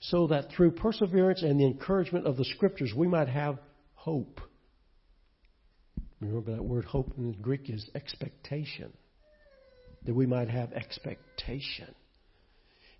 so 0.00 0.28
that 0.28 0.52
through 0.52 0.72
perseverance 0.72 1.42
and 1.42 1.60
the 1.60 1.66
encouragement 1.66 2.26
of 2.26 2.36
the 2.36 2.44
Scriptures 2.44 2.92
we 2.96 3.08
might 3.08 3.28
have 3.28 3.58
hope. 3.94 4.40
Remember 6.22 6.52
that 6.52 6.64
word 6.64 6.84
hope 6.84 7.12
in 7.18 7.32
the 7.32 7.38
Greek 7.38 7.68
is 7.68 7.90
expectation. 7.94 8.92
That 10.04 10.14
we 10.14 10.26
might 10.26 10.48
have 10.48 10.72
expectation. 10.72 11.94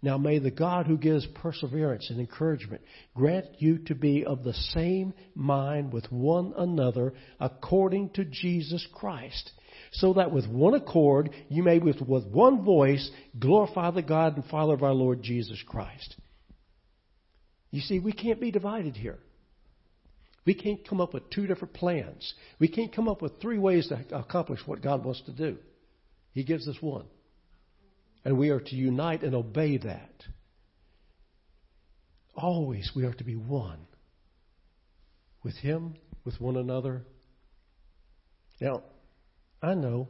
Now 0.02 0.18
may 0.18 0.40
the 0.40 0.50
God 0.50 0.86
who 0.86 0.98
gives 0.98 1.26
perseverance 1.26 2.10
and 2.10 2.18
encouragement 2.18 2.82
grant 3.14 3.46
you 3.58 3.78
to 3.86 3.94
be 3.94 4.24
of 4.24 4.42
the 4.42 4.52
same 4.52 5.14
mind 5.36 5.92
with 5.92 6.10
one 6.10 6.52
another 6.56 7.14
according 7.38 8.10
to 8.10 8.24
Jesus 8.24 8.84
Christ, 8.92 9.52
so 9.92 10.14
that 10.14 10.32
with 10.32 10.48
one 10.48 10.74
accord 10.74 11.30
you 11.48 11.62
may 11.62 11.78
with, 11.78 12.00
with 12.00 12.26
one 12.26 12.64
voice 12.64 13.08
glorify 13.38 13.92
the 13.92 14.02
God 14.02 14.36
and 14.36 14.44
Father 14.46 14.74
of 14.74 14.82
our 14.82 14.94
Lord 14.94 15.22
Jesus 15.22 15.62
Christ. 15.64 16.16
You 17.70 17.80
see, 17.80 18.00
we 18.00 18.12
can't 18.12 18.40
be 18.40 18.50
divided 18.50 18.96
here. 18.96 19.18
We 20.44 20.54
can't 20.54 20.86
come 20.86 21.00
up 21.00 21.14
with 21.14 21.30
two 21.30 21.46
different 21.46 21.74
plans. 21.74 22.34
We 22.58 22.68
can't 22.68 22.94
come 22.94 23.08
up 23.08 23.22
with 23.22 23.40
three 23.40 23.58
ways 23.58 23.88
to 23.88 24.16
accomplish 24.16 24.60
what 24.66 24.82
God 24.82 25.04
wants 25.04 25.22
to 25.26 25.32
do. 25.32 25.58
He 26.32 26.42
gives 26.42 26.66
us 26.66 26.76
one. 26.80 27.06
And 28.24 28.38
we 28.38 28.50
are 28.50 28.60
to 28.60 28.74
unite 28.74 29.22
and 29.22 29.34
obey 29.34 29.78
that. 29.78 30.10
Always 32.34 32.90
we 32.94 33.04
are 33.04 33.12
to 33.14 33.24
be 33.24 33.36
one 33.36 33.86
with 35.42 35.56
Him, 35.56 35.94
with 36.24 36.40
one 36.40 36.56
another. 36.56 37.02
Now, 38.60 38.82
I 39.60 39.74
know 39.74 40.08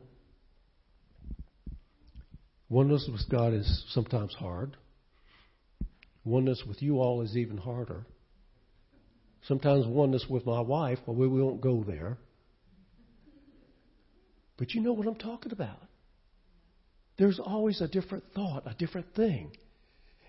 oneness 2.69 3.09
with 3.11 3.29
God 3.31 3.53
is 3.55 3.85
sometimes 3.91 4.35
hard. 4.35 4.77
Oneness 6.25 6.63
with 6.67 6.81
you 6.81 7.01
all 7.01 7.23
is 7.23 7.37
even 7.37 7.57
harder. 7.59 8.07
Sometimes 9.49 9.87
oneness 9.87 10.27
with 10.29 10.47
my 10.47 10.61
wife, 10.61 10.99
well, 11.07 11.17
we 11.17 11.27
won't 11.27 11.61
go 11.61 11.83
there. 11.83 12.17
But 14.57 14.75
you 14.75 14.81
know 14.81 14.93
what 14.93 15.07
I'm 15.07 15.17
talking 15.17 15.53
about. 15.53 15.81
There's 17.19 17.41
always 17.41 17.81
a 17.81 17.89
different 17.89 18.25
thought, 18.35 18.63
a 18.67 18.75
different 18.75 19.15
thing. 19.15 19.57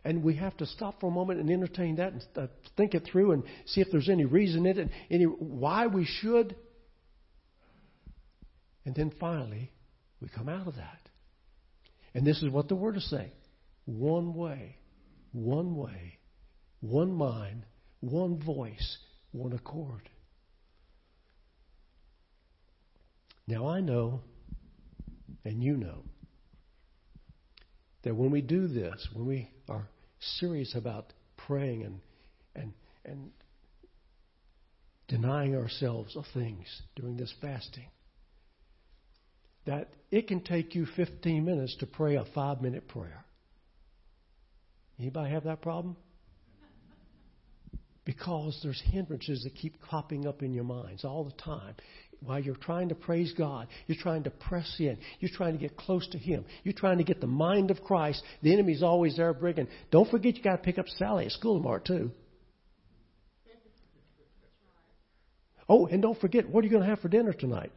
And 0.03 0.23
we 0.23 0.35
have 0.35 0.57
to 0.57 0.65
stop 0.65 0.99
for 0.99 1.07
a 1.07 1.11
moment 1.11 1.39
and 1.39 1.49
entertain 1.49 1.95
that 1.97 2.13
and 2.13 2.25
uh, 2.35 2.47
think 2.75 2.93
it 2.93 3.03
through 3.09 3.31
and 3.31 3.43
see 3.65 3.81
if 3.81 3.87
there's 3.91 4.09
any 4.09 4.25
reason 4.25 4.65
in 4.65 4.77
it, 4.77 4.89
any 5.09 5.23
why 5.25 5.87
we 5.87 6.05
should. 6.05 6.55
And 8.85 8.93
then 8.95 9.13
finally, 9.19 9.71
we 10.19 10.27
come 10.27 10.49
out 10.49 10.67
of 10.67 10.75
that. 10.75 10.99
And 12.13 12.27
this 12.27 12.41
is 12.43 12.49
what 12.49 12.67
the 12.67 12.75
Word 12.75 12.97
is 12.97 13.09
saying 13.09 13.31
one 13.85 14.33
way, 14.33 14.77
one 15.31 15.75
way, 15.75 16.19
one 16.81 17.13
mind, 17.13 17.65
one 18.03 18.37
voice, 18.37 18.97
one 19.31 19.53
accord. 19.53 20.09
Now 23.47 23.67
I 23.67 23.79
know, 23.79 24.19
and 25.45 25.63
you 25.63 25.77
know, 25.77 26.03
that 28.03 28.15
when 28.15 28.29
we 28.31 28.41
do 28.41 28.67
this, 28.67 29.07
when 29.13 29.25
we 29.25 29.49
are 29.69 29.87
serious 30.19 30.75
about 30.75 31.13
praying 31.47 31.83
and 31.83 31.99
and 32.55 32.73
and 33.05 33.31
denying 35.07 35.55
ourselves 35.55 36.15
of 36.17 36.25
things 36.33 36.67
during 36.95 37.15
this 37.15 37.33
fasting, 37.41 37.87
that 39.65 39.89
it 40.11 40.27
can 40.27 40.41
take 40.41 40.75
you 40.75 40.85
15 40.85 41.45
minutes 41.45 41.77
to 41.79 41.85
pray 41.85 42.15
a 42.15 42.25
five 42.35 42.61
minute 42.61 42.87
prayer. 42.89 43.23
Anybody 44.99 45.31
have 45.31 45.45
that 45.45 45.61
problem? 45.61 45.95
Because 48.05 48.59
there's 48.61 48.81
hindrances 48.91 49.43
that 49.43 49.55
keep 49.55 49.81
popping 49.81 50.27
up 50.27 50.43
in 50.43 50.53
your 50.53 50.65
minds 50.65 51.05
all 51.05 51.23
the 51.23 51.41
time 51.41 51.75
while 52.25 52.39
you're 52.39 52.55
trying 52.55 52.89
to 52.89 52.95
praise 52.95 53.33
God, 53.37 53.67
you're 53.87 53.97
trying 53.99 54.23
to 54.23 54.29
press 54.29 54.75
in, 54.79 54.97
you're 55.19 55.31
trying 55.33 55.53
to 55.53 55.59
get 55.59 55.75
close 55.75 56.07
to 56.09 56.17
Him, 56.17 56.45
you're 56.63 56.73
trying 56.73 56.97
to 56.97 57.03
get 57.03 57.19
the 57.21 57.27
mind 57.27 57.71
of 57.71 57.81
Christ, 57.83 58.23
the 58.41 58.53
enemy's 58.53 58.83
always 58.83 59.17
there 59.17 59.33
bringing. 59.33 59.67
Don't 59.91 60.09
forget 60.09 60.35
you 60.35 60.43
got 60.43 60.57
to 60.57 60.61
pick 60.63 60.77
up 60.77 60.87
Sally 60.97 61.25
at 61.25 61.31
school 61.31 61.57
tomorrow 61.57 61.81
too. 61.85 62.11
Oh, 65.67 65.87
and 65.87 66.01
don't 66.01 66.19
forget, 66.19 66.47
what 66.49 66.61
are 66.61 66.67
you 66.67 66.71
going 66.71 66.83
to 66.83 66.89
have 66.89 66.99
for 66.99 67.07
dinner 67.07 67.33
tonight? 67.33 67.71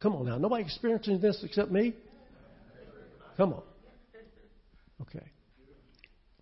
Come 0.00 0.14
on 0.16 0.26
now, 0.26 0.36
nobody 0.36 0.64
experiencing 0.64 1.20
this 1.20 1.40
except 1.42 1.70
me? 1.70 1.94
Come 3.36 3.54
on. 3.54 3.62
Okay. 5.02 5.24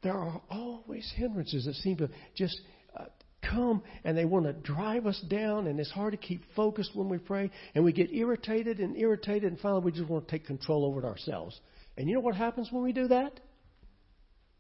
There 0.03 0.15
are 0.15 0.41
always 0.51 1.11
hindrances 1.17 1.67
that 1.67 1.75
seem 1.77 1.97
to 1.99 2.11
just 2.35 2.61
uh, 2.99 3.05
come 3.49 3.83
and 4.05 4.17
they 4.17 4.25
want 4.25 4.47
to 4.47 4.53
drive 4.53 5.07
us 5.07 5.21
down, 5.29 5.67
and 5.67 5.79
it's 5.79 5.91
hard 5.91 6.13
to 6.13 6.17
keep 6.17 6.43
focused 6.57 6.91
when 6.95 7.09
we 7.09 7.19
pray, 7.19 7.51
and 7.75 7.85
we 7.85 7.93
get 7.93 8.13
irritated 8.13 8.81
and 8.81 8.97
irritated, 8.97 9.45
and 9.45 9.61
finally 9.61 9.85
we 9.85 9.93
just 9.93 10.09
want 10.09 10.27
to 10.27 10.31
take 10.31 10.47
control 10.47 10.85
over 10.85 11.01
it 11.01 11.05
ourselves. 11.05 11.61
And 11.97 12.09
you 12.09 12.15
know 12.15 12.21
what 12.21 12.35
happens 12.35 12.69
when 12.73 12.83
we 12.83 12.93
do 12.93 13.09
that? 13.09 13.39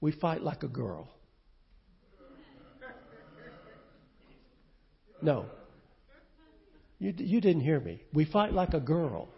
We 0.00 0.12
fight 0.12 0.42
like 0.42 0.62
a 0.62 0.68
girl. 0.68 1.08
No. 5.22 5.46
You, 6.98 7.14
you 7.16 7.40
didn't 7.40 7.62
hear 7.62 7.80
me. 7.80 8.02
We 8.12 8.24
fight 8.24 8.52
like 8.52 8.74
a 8.74 8.80
girl. 8.80 9.28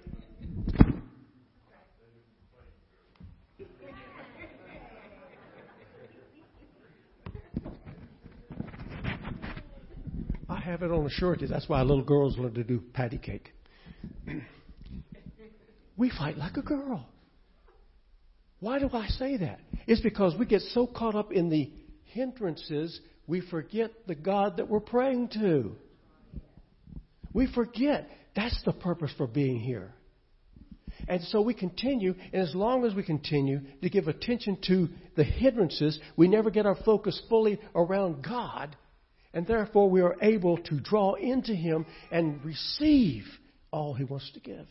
Have 10.64 10.82
it 10.82 10.90
on 10.90 11.04
a 11.06 11.10
surety. 11.10 11.46
That's 11.46 11.68
why 11.68 11.82
little 11.82 12.04
girls 12.04 12.38
learn 12.38 12.54
to 12.54 12.64
do 12.64 12.82
patty 12.92 13.18
cake. 13.18 13.52
we 15.96 16.10
fight 16.10 16.38
like 16.38 16.56
a 16.56 16.62
girl. 16.62 17.06
Why 18.60 18.78
do 18.78 18.88
I 18.92 19.08
say 19.08 19.36
that? 19.36 19.60
It's 19.86 20.00
because 20.00 20.34
we 20.38 20.46
get 20.46 20.62
so 20.62 20.86
caught 20.86 21.14
up 21.14 21.32
in 21.32 21.50
the 21.50 21.70
hindrances, 22.04 22.98
we 23.26 23.42
forget 23.42 23.90
the 24.06 24.14
God 24.14 24.56
that 24.56 24.68
we're 24.68 24.80
praying 24.80 25.28
to. 25.34 25.76
We 27.32 27.52
forget 27.52 28.08
that's 28.34 28.58
the 28.64 28.72
purpose 28.72 29.12
for 29.18 29.26
being 29.26 29.60
here. 29.60 29.92
And 31.08 31.20
so 31.24 31.42
we 31.42 31.54
continue, 31.54 32.14
and 32.32 32.42
as 32.42 32.54
long 32.54 32.84
as 32.84 32.94
we 32.94 33.02
continue 33.02 33.60
to 33.82 33.90
give 33.90 34.08
attention 34.08 34.58
to 34.68 34.88
the 35.16 35.24
hindrances, 35.24 35.98
we 36.16 36.28
never 36.28 36.50
get 36.50 36.66
our 36.66 36.76
focus 36.84 37.20
fully 37.28 37.60
around 37.74 38.24
God, 38.24 38.76
and 39.34 39.46
therefore 39.46 39.90
we 39.90 40.00
are 40.00 40.16
able 40.22 40.56
to 40.56 40.80
draw 40.80 41.14
into 41.14 41.54
Him 41.54 41.84
and 42.10 42.42
receive 42.44 43.24
all 43.70 43.92
He 43.92 44.04
wants 44.04 44.30
to 44.32 44.40
give. 44.40 44.66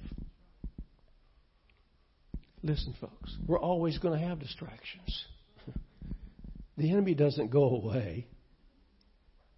Listen, 2.63 2.95
folks, 2.99 3.35
we're 3.45 3.59
always 3.59 3.97
going 3.99 4.19
to 4.19 4.25
have 4.25 4.39
distractions. 4.39 5.25
the 6.77 6.91
enemy 6.91 7.13
doesn't 7.13 7.51
go 7.51 7.63
away. 7.63 8.25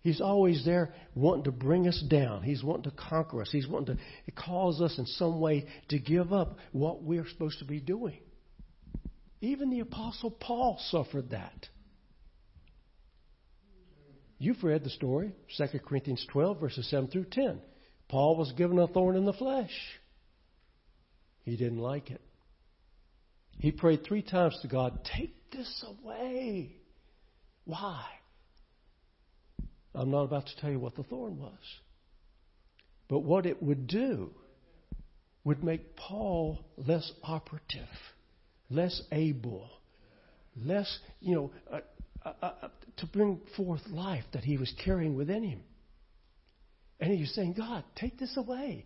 He's 0.02 0.22
always 0.22 0.66
there 0.66 0.94
wanting 1.14 1.46
to 1.46 1.52
bring 1.52 1.88
us 1.88 2.04
down. 2.10 2.44
He's 2.44 2.64
wanting 2.64 2.92
to 2.92 2.98
conquer 2.98 3.42
us. 3.42 3.50
He's 3.52 3.68
wanting 3.68 3.98
to 3.98 4.32
cause 4.32 4.82
us 4.82 4.98
in 4.98 5.06
some 5.06 5.40
way 5.40 5.66
to 5.90 6.00
give 6.00 6.34
up 6.34 6.58
what 6.72 7.04
we're 7.04 7.28
supposed 7.28 7.60
to 7.60 7.66
be 7.66 7.80
doing. 7.80 8.20
Even 9.42 9.70
the 9.70 9.80
Apostle 9.80 10.32
Paul 10.32 10.80
suffered 10.90 11.32
that. 11.32 11.68
You've 14.38 14.63
read 14.63 14.84
the 14.84 14.89
story, 14.89 15.32
2 15.58 15.80
Corinthians 15.80 16.25
12, 16.32 16.60
verses 16.60 16.89
7 16.89 17.08
through 17.08 17.25
10. 17.32 17.62
Paul 18.10 18.36
was 18.38 18.51
given 18.54 18.77
a 18.80 18.88
thorn 18.88 19.15
in 19.15 19.25
the 19.25 19.34
flesh. 19.34 19.72
He 21.44 21.56
didn't 21.56 21.80
like 21.80 22.12
it. 22.12 22.22
He 23.58 23.72
prayed 23.72 24.04
three 24.04 24.22
times 24.22 24.58
to 24.62 24.68
God, 24.68 25.00
Take 25.15 25.51
this 25.51 25.86
away. 25.88 26.75
Why? 27.63 28.04
I'm 29.94 30.12
not 30.12 30.24
about 30.24 30.48
to 30.48 30.56
tell 30.58 30.70
you 30.70 30.80
what 30.80 30.96
the 30.96 31.04
thorn 31.04 31.39
was. 31.39 31.54
But 33.08 33.20
what 33.20 33.46
it 33.46 33.63
would 33.63 33.88
do 33.88 34.32
would 35.44 35.63
make 35.63 35.96
Paul 35.96 36.65
less 36.75 37.12
operative, 37.24 37.88
less 38.70 39.01
able, 39.12 39.70
less, 40.58 41.00
you 41.22 41.36
know, 41.36 41.51
uh, 41.72 41.80
uh, 42.25 42.34
uh, 42.41 42.51
uh, 42.63 42.67
to 42.98 43.05
bring 43.05 43.39
forth 43.55 43.82
life 43.91 44.24
that 44.34 44.44
he 44.44 44.58
was 44.58 44.74
carrying 44.84 45.15
within 45.15 45.44
him. 45.44 45.62
And 47.00 47.13
he 47.13 47.22
was 47.22 47.34
saying, 47.36 47.53
God, 47.53 47.84
take 47.96 48.17
this 48.17 48.36
away. 48.36 48.86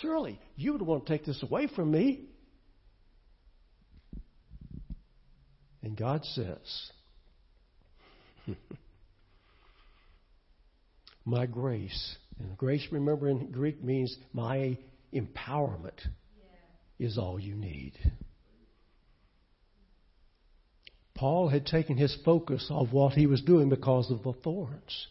Surely 0.00 0.40
you 0.56 0.72
would 0.72 0.82
want 0.82 1.06
to 1.06 1.12
take 1.12 1.24
this 1.24 1.40
away 1.42 1.68
from 1.68 1.92
me. 1.92 2.24
And 5.82 5.96
God 5.96 6.24
says, 6.24 6.90
my 11.24 11.46
grace. 11.46 12.16
And 12.40 12.56
grace, 12.58 12.86
remember, 12.90 13.28
in 13.28 13.52
Greek 13.52 13.84
means 13.84 14.16
my 14.32 14.76
empowerment 15.14 16.00
yeah. 16.04 17.06
is 17.06 17.18
all 17.18 17.38
you 17.38 17.54
need. 17.54 17.92
Paul 21.20 21.48
had 21.48 21.66
taken 21.66 21.98
his 21.98 22.16
focus 22.24 22.68
off 22.70 22.88
what 22.92 23.12
he 23.12 23.26
was 23.26 23.42
doing 23.42 23.68
because 23.68 24.10
of 24.10 24.22
the 24.22 24.32
thorns. 24.32 25.06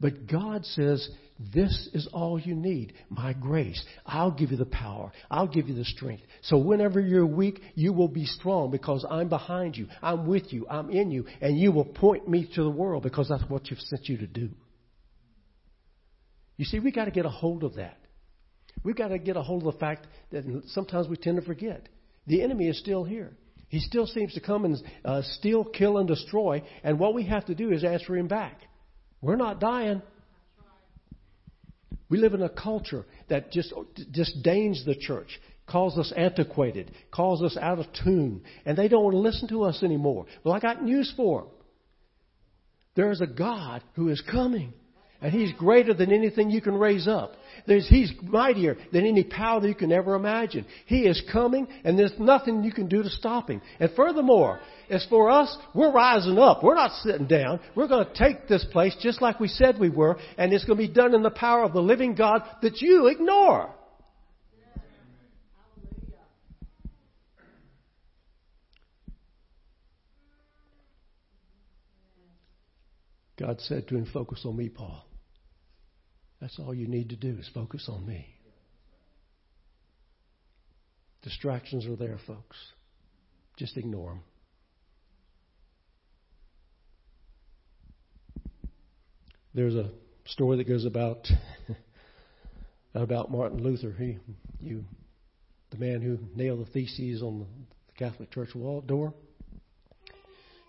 But 0.00 0.26
God 0.26 0.66
says, 0.66 1.08
This 1.54 1.88
is 1.94 2.08
all 2.12 2.40
you 2.40 2.56
need. 2.56 2.94
My 3.10 3.32
grace. 3.32 3.80
I'll 4.04 4.32
give 4.32 4.50
you 4.50 4.56
the 4.56 4.64
power. 4.64 5.12
I'll 5.30 5.46
give 5.46 5.68
you 5.68 5.76
the 5.76 5.84
strength. 5.84 6.24
So 6.42 6.58
whenever 6.58 6.98
you're 6.98 7.24
weak, 7.24 7.60
you 7.76 7.92
will 7.92 8.08
be 8.08 8.24
strong 8.26 8.72
because 8.72 9.06
I'm 9.08 9.28
behind 9.28 9.76
you. 9.76 9.86
I'm 10.02 10.26
with 10.26 10.52
you. 10.52 10.66
I'm 10.68 10.90
in 10.90 11.12
you. 11.12 11.26
And 11.40 11.56
you 11.56 11.70
will 11.70 11.84
point 11.84 12.28
me 12.28 12.50
to 12.56 12.64
the 12.64 12.68
world 12.68 13.04
because 13.04 13.28
that's 13.28 13.48
what 13.48 13.70
you've 13.70 13.78
sent 13.78 14.08
you 14.08 14.18
to 14.18 14.26
do. 14.26 14.50
You 16.56 16.64
see, 16.64 16.80
we've 16.80 16.92
got 16.92 17.04
to 17.04 17.12
get 17.12 17.24
a 17.24 17.30
hold 17.30 17.62
of 17.62 17.76
that. 17.76 18.00
We've 18.82 18.96
got 18.96 19.08
to 19.08 19.18
get 19.20 19.36
a 19.36 19.42
hold 19.42 19.64
of 19.64 19.74
the 19.74 19.78
fact 19.78 20.08
that 20.32 20.42
sometimes 20.70 21.06
we 21.06 21.16
tend 21.16 21.36
to 21.38 21.46
forget. 21.46 21.88
The 22.26 22.42
enemy 22.42 22.66
is 22.66 22.80
still 22.80 23.04
here. 23.04 23.36
He 23.70 23.78
still 23.78 24.06
seems 24.06 24.34
to 24.34 24.40
come 24.40 24.64
and 24.64 24.82
uh, 25.04 25.22
steal, 25.22 25.64
kill, 25.64 25.98
and 25.98 26.08
destroy. 26.08 26.62
And 26.82 26.98
what 26.98 27.14
we 27.14 27.24
have 27.26 27.46
to 27.46 27.54
do 27.54 27.70
is 27.70 27.84
answer 27.84 28.16
him 28.16 28.26
back. 28.26 28.60
We're 29.22 29.36
not 29.36 29.60
dying. 29.60 30.02
We 32.08 32.18
live 32.18 32.34
in 32.34 32.42
a 32.42 32.48
culture 32.48 33.06
that 33.28 33.52
just 33.52 33.72
disdains 34.10 34.84
the 34.84 34.96
church, 34.96 35.40
calls 35.68 35.96
us 35.96 36.12
antiquated, 36.16 36.90
calls 37.12 37.44
us 37.44 37.56
out 37.56 37.78
of 37.78 37.86
tune, 38.04 38.42
and 38.66 38.76
they 38.76 38.88
don't 38.88 39.04
want 39.04 39.14
to 39.14 39.20
listen 39.20 39.48
to 39.50 39.62
us 39.62 39.84
anymore. 39.84 40.26
Well, 40.42 40.52
I 40.52 40.58
got 40.58 40.82
news 40.82 41.12
for 41.16 41.42
them. 41.42 41.50
There's 42.96 43.20
a 43.20 43.26
God 43.28 43.84
who 43.94 44.08
is 44.08 44.20
coming. 44.20 44.72
And 45.20 45.32
He's 45.32 45.52
greater 45.52 45.92
than 45.92 46.12
anything 46.12 46.50
you 46.50 46.60
can 46.60 46.74
raise 46.74 47.06
up. 47.06 47.34
There's, 47.66 47.88
he's 47.88 48.12
mightier 48.22 48.76
than 48.92 49.04
any 49.04 49.22
power 49.22 49.60
that 49.60 49.68
you 49.68 49.74
can 49.74 49.92
ever 49.92 50.14
imagine. 50.14 50.64
He 50.86 51.00
is 51.00 51.22
coming, 51.30 51.68
and 51.84 51.98
there's 51.98 52.18
nothing 52.18 52.64
you 52.64 52.72
can 52.72 52.88
do 52.88 53.02
to 53.02 53.10
stop 53.10 53.50
Him. 53.50 53.60
And 53.78 53.90
furthermore, 53.94 54.60
as 54.88 55.06
for 55.10 55.30
us, 55.30 55.56
we're 55.74 55.92
rising 55.92 56.38
up. 56.38 56.62
We're 56.62 56.74
not 56.74 56.92
sitting 57.02 57.26
down. 57.26 57.60
We're 57.74 57.88
going 57.88 58.06
to 58.06 58.14
take 58.14 58.48
this 58.48 58.64
place 58.72 58.96
just 59.00 59.20
like 59.20 59.40
we 59.40 59.48
said 59.48 59.78
we 59.78 59.90
were, 59.90 60.18
and 60.38 60.52
it's 60.52 60.64
going 60.64 60.78
to 60.78 60.86
be 60.86 60.92
done 60.92 61.14
in 61.14 61.22
the 61.22 61.30
power 61.30 61.64
of 61.64 61.72
the 61.72 61.82
living 61.82 62.14
God 62.14 62.42
that 62.62 62.80
you 62.80 63.06
ignore. 63.08 63.74
God 73.38 73.58
said 73.62 73.88
to 73.88 73.96
him, 73.96 74.06
Focus 74.12 74.42
on 74.44 74.54
me, 74.54 74.68
Paul. 74.68 75.09
That's 76.40 76.58
all 76.58 76.74
you 76.74 76.86
need 76.88 77.10
to 77.10 77.16
do 77.16 77.36
is 77.38 77.48
focus 77.52 77.86
on 77.88 78.06
me. 78.06 78.26
Distractions 81.22 81.86
are 81.86 81.96
there, 81.96 82.18
folks. 82.26 82.56
Just 83.58 83.76
ignore 83.76 84.10
them. 84.10 84.22
There's 89.52 89.74
a 89.74 89.90
story 90.26 90.56
that 90.58 90.68
goes 90.68 90.84
about 90.84 91.28
about 92.94 93.30
Martin 93.30 93.62
Luther. 93.62 93.94
He, 93.98 94.16
you, 94.60 94.84
the 95.70 95.76
man 95.76 96.00
who 96.00 96.18
nailed 96.34 96.66
the 96.66 96.70
theses 96.70 97.20
on 97.20 97.40
the 97.40 97.46
Catholic 97.98 98.30
Church 98.30 98.54
wall 98.54 98.80
door. 98.80 99.12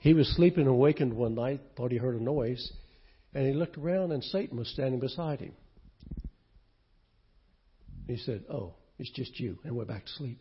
He 0.01 0.13
was 0.13 0.27
sleeping 0.35 0.61
and 0.61 0.69
awakened 0.69 1.13
one 1.13 1.35
night, 1.35 1.61
thought 1.77 1.91
he 1.91 1.97
heard 1.97 2.19
a 2.19 2.23
noise, 2.23 2.73
and 3.35 3.45
he 3.47 3.53
looked 3.53 3.77
around 3.77 4.11
and 4.11 4.23
Satan 4.23 4.57
was 4.57 4.67
standing 4.67 4.99
beside 4.99 5.39
him. 5.39 5.53
He 8.11 8.17
said, 8.17 8.43
Oh, 8.49 8.73
it's 8.99 9.11
just 9.11 9.39
you, 9.39 9.57
and 9.63 9.75
went 9.75 9.87
back 9.87 10.05
to 10.05 10.11
sleep. 10.11 10.39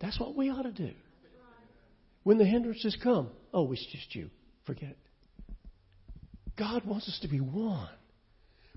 That's 0.00 0.18
what 0.20 0.36
we 0.36 0.50
ought 0.50 0.62
to 0.62 0.72
do. 0.72 0.90
When 2.22 2.38
the 2.38 2.44
hindrances 2.44 2.96
come, 3.02 3.30
oh, 3.54 3.70
it's 3.72 3.86
just 3.92 4.14
you. 4.14 4.30
Forget 4.66 4.90
it. 4.90 4.98
God 6.58 6.84
wants 6.84 7.08
us 7.08 7.18
to 7.22 7.28
be 7.28 7.40
one. 7.40 7.88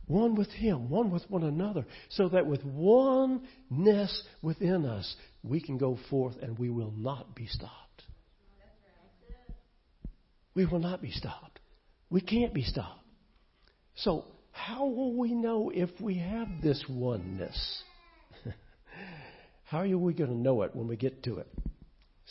One 0.05 0.35
with 0.35 0.49
Him, 0.49 0.89
one 0.89 1.11
with 1.11 1.23
one 1.29 1.43
another, 1.43 1.85
so 2.09 2.29
that 2.29 2.45
with 2.45 2.63
oneness 2.63 4.23
within 4.41 4.85
us, 4.85 5.15
we 5.43 5.61
can 5.61 5.77
go 5.77 5.97
forth 6.09 6.35
and 6.41 6.57
we 6.57 6.69
will 6.69 6.93
not 6.95 7.35
be 7.35 7.47
stopped. 7.47 8.03
We 10.53 10.65
will 10.65 10.79
not 10.79 11.01
be 11.01 11.11
stopped. 11.11 11.59
We 12.09 12.21
can't 12.21 12.53
be 12.53 12.63
stopped. 12.63 13.05
So 13.95 14.25
how 14.51 14.85
will 14.85 15.15
we 15.15 15.33
know 15.33 15.71
if 15.73 15.89
we 16.01 16.17
have 16.17 16.47
this 16.61 16.83
oneness? 16.89 17.83
How 19.65 19.79
are 19.79 19.97
we 19.97 20.13
going 20.13 20.31
to 20.31 20.35
know 20.35 20.63
it 20.63 20.75
when 20.75 20.87
we 20.87 20.95
get 20.95 21.23
to 21.23 21.37
it? 21.37 21.47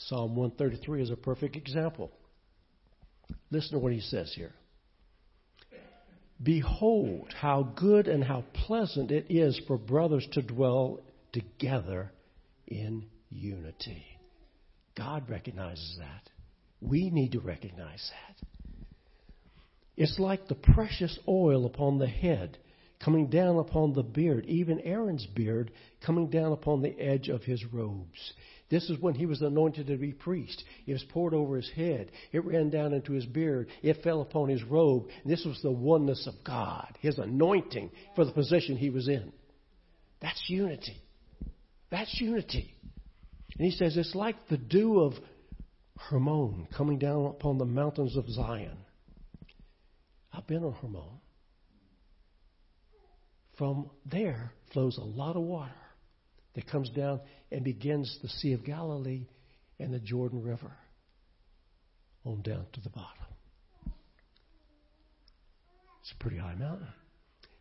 Psalm 0.06 0.36
133 0.36 1.02
is 1.02 1.10
a 1.10 1.16
perfect 1.16 1.56
example. 1.56 2.10
Listen 3.50 3.72
to 3.72 3.78
what 3.78 3.92
he 3.92 4.00
says 4.00 4.32
here. 4.34 4.52
Behold, 6.42 7.32
how 7.40 7.62
good 7.62 8.06
and 8.06 8.22
how 8.22 8.44
pleasant 8.66 9.10
it 9.10 9.26
is 9.28 9.60
for 9.66 9.76
brothers 9.76 10.26
to 10.32 10.42
dwell 10.42 11.00
together 11.32 12.12
in 12.66 13.06
unity. 13.30 14.04
God 14.96 15.28
recognizes 15.28 15.96
that. 15.98 16.30
We 16.80 17.10
need 17.10 17.32
to 17.32 17.40
recognize 17.40 18.10
that. 18.10 18.47
It's 19.98 20.20
like 20.20 20.46
the 20.46 20.54
precious 20.54 21.18
oil 21.26 21.66
upon 21.66 21.98
the 21.98 22.06
head 22.06 22.56
coming 23.00 23.26
down 23.30 23.56
upon 23.56 23.94
the 23.94 24.04
beard, 24.04 24.46
even 24.46 24.78
Aaron's 24.80 25.26
beard 25.26 25.72
coming 26.06 26.30
down 26.30 26.52
upon 26.52 26.82
the 26.82 26.96
edge 27.00 27.28
of 27.28 27.42
his 27.42 27.64
robes. 27.72 28.32
This 28.70 28.88
is 28.90 29.00
when 29.00 29.14
he 29.14 29.26
was 29.26 29.42
anointed 29.42 29.88
to 29.88 29.96
be 29.96 30.12
priest. 30.12 30.62
It 30.86 30.92
was 30.92 31.04
poured 31.10 31.34
over 31.34 31.56
his 31.56 31.68
head. 31.70 32.12
It 32.30 32.44
ran 32.44 32.70
down 32.70 32.92
into 32.92 33.12
his 33.12 33.26
beard. 33.26 33.70
It 33.82 34.04
fell 34.04 34.20
upon 34.20 34.48
his 34.50 34.62
robe. 34.62 35.08
This 35.24 35.44
was 35.44 35.60
the 35.62 35.72
oneness 35.72 36.28
of 36.28 36.44
God, 36.44 36.96
his 37.00 37.18
anointing 37.18 37.90
for 38.14 38.24
the 38.24 38.30
position 38.30 38.76
he 38.76 38.90
was 38.90 39.08
in. 39.08 39.32
That's 40.20 40.44
unity. 40.48 41.02
That's 41.90 42.20
unity. 42.20 42.72
And 43.58 43.64
he 43.64 43.72
says 43.72 43.96
it's 43.96 44.14
like 44.14 44.46
the 44.46 44.58
dew 44.58 45.00
of 45.00 45.14
Hermon 45.98 46.68
coming 46.76 47.00
down 47.00 47.26
upon 47.26 47.58
the 47.58 47.64
mountains 47.64 48.16
of 48.16 48.28
Zion. 48.28 48.78
On 50.38 50.74
Hermon. 50.80 51.02
From 53.56 53.90
there 54.06 54.52
flows 54.72 54.96
a 54.96 55.04
lot 55.04 55.36
of 55.36 55.42
water 55.42 55.72
that 56.54 56.70
comes 56.70 56.88
down 56.90 57.20
and 57.50 57.64
begins 57.64 58.18
the 58.22 58.28
Sea 58.28 58.52
of 58.52 58.64
Galilee 58.64 59.26
and 59.80 59.92
the 59.92 59.98
Jordan 59.98 60.42
River 60.42 60.70
on 62.24 62.42
down 62.42 62.66
to 62.72 62.80
the 62.80 62.90
bottom. 62.90 63.24
It's 66.02 66.12
a 66.12 66.22
pretty 66.22 66.38
high 66.38 66.54
mountain. 66.54 66.88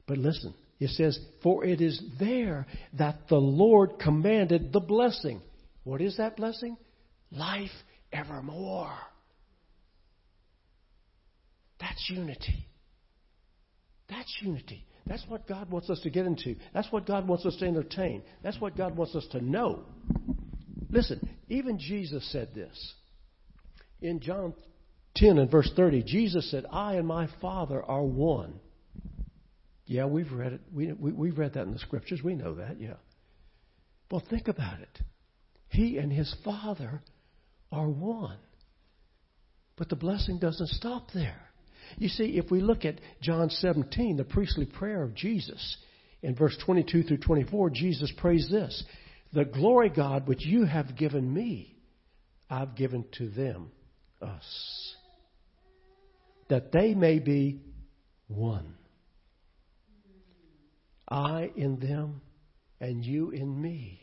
But 0.05 0.19
listen, 0.19 0.53
it 0.79 0.89
says, 0.91 1.19
For 1.41 1.65
it 1.65 1.81
is 1.81 2.01
there 2.19 2.67
that 2.93 3.27
the 3.27 3.37
Lord 3.37 3.99
commanded 3.99 4.71
the 4.71 4.79
blessing. 4.79 5.41
What 5.83 6.01
is 6.01 6.17
that 6.17 6.37
blessing? 6.37 6.77
Life 7.31 7.71
evermore. 8.13 8.93
That's 11.79 12.09
unity. 12.09 12.67
That's 14.09 14.33
unity. 14.41 14.85
That's 15.05 15.23
what 15.27 15.47
God 15.47 15.69
wants 15.71 15.89
us 15.89 15.99
to 16.01 16.09
get 16.09 16.25
into. 16.25 16.55
That's 16.73 16.91
what 16.91 17.05
God 17.05 17.27
wants 17.27 17.45
us 17.45 17.55
to 17.57 17.65
entertain. 17.65 18.23
That's 18.43 18.59
what 18.59 18.75
God 18.75 18.95
wants 18.95 19.15
us 19.15 19.25
to 19.31 19.41
know. 19.41 19.83
Listen, 20.89 21.29
even 21.49 21.79
Jesus 21.79 22.29
said 22.31 22.49
this. 22.53 22.93
In 24.01 24.19
John 24.19 24.53
10 25.15 25.37
and 25.37 25.49
verse 25.49 25.71
30, 25.75 26.03
Jesus 26.03 26.49
said, 26.51 26.65
I 26.71 26.95
and 26.95 27.07
my 27.07 27.27
Father 27.41 27.83
are 27.83 28.03
one. 28.03 28.59
Yeah, 29.85 30.05
we've 30.05 30.31
read 30.31 30.53
it. 30.53 30.61
We, 30.73 30.91
we, 30.91 31.11
we've 31.13 31.37
read 31.37 31.53
that 31.53 31.63
in 31.63 31.71
the 31.71 31.79
scriptures. 31.79 32.21
We 32.23 32.35
know 32.35 32.55
that, 32.55 32.79
yeah. 32.79 32.95
Well, 34.11 34.23
think 34.29 34.47
about 34.47 34.81
it. 34.81 34.99
He 35.69 35.97
and 35.97 36.11
his 36.11 36.33
Father 36.43 37.01
are 37.71 37.87
one. 37.87 38.37
But 39.77 39.89
the 39.89 39.95
blessing 39.95 40.39
doesn't 40.39 40.69
stop 40.69 41.11
there. 41.13 41.46
You 41.97 42.09
see, 42.09 42.37
if 42.37 42.51
we 42.51 42.61
look 42.61 42.85
at 42.85 42.99
John 43.21 43.49
17, 43.49 44.17
the 44.17 44.23
priestly 44.23 44.65
prayer 44.65 45.03
of 45.03 45.15
Jesus, 45.15 45.77
in 46.21 46.35
verse 46.35 46.57
22 46.65 47.03
through 47.03 47.17
24, 47.17 47.69
Jesus 47.71 48.11
prays 48.17 48.47
this 48.49 48.83
The 49.33 49.45
glory, 49.45 49.89
God, 49.89 50.27
which 50.27 50.45
you 50.45 50.65
have 50.65 50.97
given 50.97 51.31
me, 51.31 51.75
I've 52.49 52.75
given 52.75 53.05
to 53.17 53.29
them, 53.29 53.71
us, 54.21 54.95
that 56.49 56.71
they 56.71 56.93
may 56.93 57.19
be 57.19 57.61
one. 58.27 58.75
I 61.09 61.51
in 61.55 61.79
them, 61.79 62.21
and 62.81 63.03
you 63.03 63.31
in 63.31 63.61
me, 63.61 64.01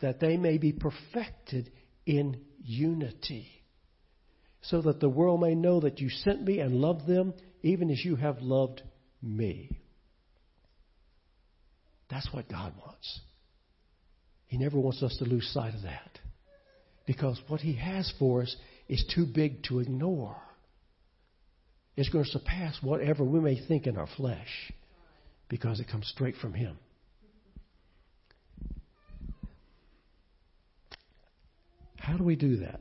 that 0.00 0.20
they 0.20 0.36
may 0.36 0.58
be 0.58 0.72
perfected 0.72 1.70
in 2.04 2.40
unity 2.62 3.46
so 4.62 4.82
that 4.82 5.00
the 5.00 5.08
world 5.08 5.40
may 5.40 5.54
know 5.54 5.80
that 5.80 6.00
you 6.00 6.08
sent 6.08 6.42
me 6.42 6.60
and 6.60 6.74
loved 6.74 7.06
them 7.06 7.34
even 7.62 7.90
as 7.90 8.04
you 8.04 8.16
have 8.16 8.40
loved 8.40 8.82
me. 9.22 9.78
That's 12.10 12.28
what 12.32 12.48
God 12.48 12.72
wants. 12.84 13.20
He 14.46 14.58
never 14.58 14.78
wants 14.78 15.02
us 15.02 15.16
to 15.18 15.24
lose 15.24 15.48
sight 15.52 15.74
of 15.74 15.82
that. 15.82 16.18
Because 17.06 17.40
what 17.48 17.60
He 17.60 17.74
has 17.74 18.12
for 18.18 18.42
us 18.42 18.56
is 18.88 19.04
too 19.14 19.26
big 19.26 19.62
to 19.64 19.80
ignore. 19.80 20.36
It's 21.96 22.08
going 22.08 22.24
to 22.24 22.30
surpass 22.30 22.78
whatever 22.82 23.24
we 23.24 23.40
may 23.40 23.58
think 23.66 23.86
in 23.86 23.96
our 23.96 24.08
flesh 24.16 24.72
because 25.48 25.80
it 25.80 25.88
comes 25.88 26.06
straight 26.08 26.36
from 26.36 26.52
Him. 26.54 26.78
How 31.96 32.16
do 32.16 32.22
we 32.22 32.36
do 32.36 32.58
that? 32.58 32.80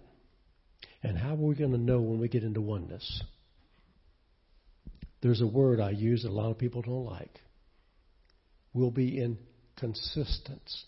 And 1.06 1.20
how 1.20 1.34
are 1.34 1.36
we 1.36 1.54
going 1.54 1.72
to 1.72 1.78
know 1.78 2.02
when 2.02 2.20
we 2.20 2.28
get 2.28 2.44
into 2.44 2.62
oneness? 2.62 3.22
There's 5.22 5.40
a 5.40 5.46
word 5.46 5.80
I 5.80 5.92
use 5.92 6.24
that 6.24 6.30
a 6.30 6.32
lot 6.32 6.50
of 6.50 6.58
people 6.58 6.82
don't 6.82 7.06
like. 7.06 7.40
We'll 8.74 8.90
be 8.90 9.22
in 9.22 9.38
consistence. 9.78 10.86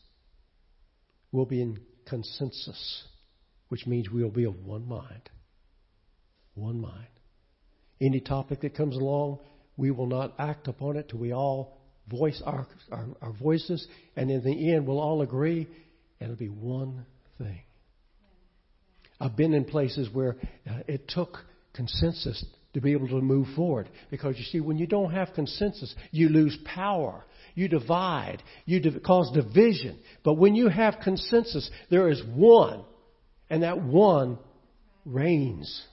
We'll 1.32 1.46
be 1.46 1.62
in 1.62 1.80
consensus, 2.08 3.04
which 3.68 3.86
means 3.86 4.10
we'll 4.10 4.32
be 4.32 4.46
of 4.46 4.66
one 4.66 4.88
mind. 4.88 5.30
One 6.56 6.82
mind. 6.82 7.08
Any 8.02 8.20
topic 8.20 8.62
that 8.62 8.76
comes 8.76 8.96
along, 8.96 9.38
we 9.76 9.92
will 9.92 10.08
not 10.08 10.34
act 10.40 10.68
upon 10.68 10.98
it 10.98 11.10
till 11.10 11.20
we 11.20 11.32
all 11.32 11.78
voice 12.10 12.42
our, 12.44 12.66
our, 12.92 13.06
our 13.22 13.34
voices, 13.34 13.88
and 14.16 14.32
in 14.32 14.44
the 14.44 14.74
end, 14.74 14.88
we'll 14.88 15.00
all 15.00 15.22
agree, 15.22 15.68
and 16.20 16.32
it'll 16.32 16.40
be 16.40 16.50
one 16.50 17.06
thing. 17.38 17.62
I've 19.20 19.36
been 19.36 19.54
in 19.54 19.66
places 19.66 20.10
where 20.12 20.38
uh, 20.70 20.80
it 20.88 21.08
took 21.08 21.38
consensus 21.74 22.44
to 22.74 22.82
be 22.82 22.92
able 22.92 23.08
to 23.08 23.22
move 23.22 23.48
forward. 23.56 23.90
Because 24.12 24.38
you 24.38 24.44
see, 24.44 24.60
when 24.60 24.78
you 24.78 24.86
don't 24.86 25.12
have 25.12 25.34
consensus, 25.34 25.94
you 26.12 26.30
lose 26.30 26.58
power. 26.66 27.24
You 27.56 27.68
divide. 27.68 28.44
You 28.66 28.80
div- 28.80 29.02
cause 29.04 29.32
division. 29.32 29.98
But 30.24 30.36
when 30.36 30.54
you 30.54 30.70
have 30.70 30.98
consensus, 31.04 31.70
there 31.90 32.10
is 32.10 32.22
one. 32.36 32.84
And 33.50 33.64
that 33.64 33.82
one 33.82 34.38
reigns. 35.06 35.84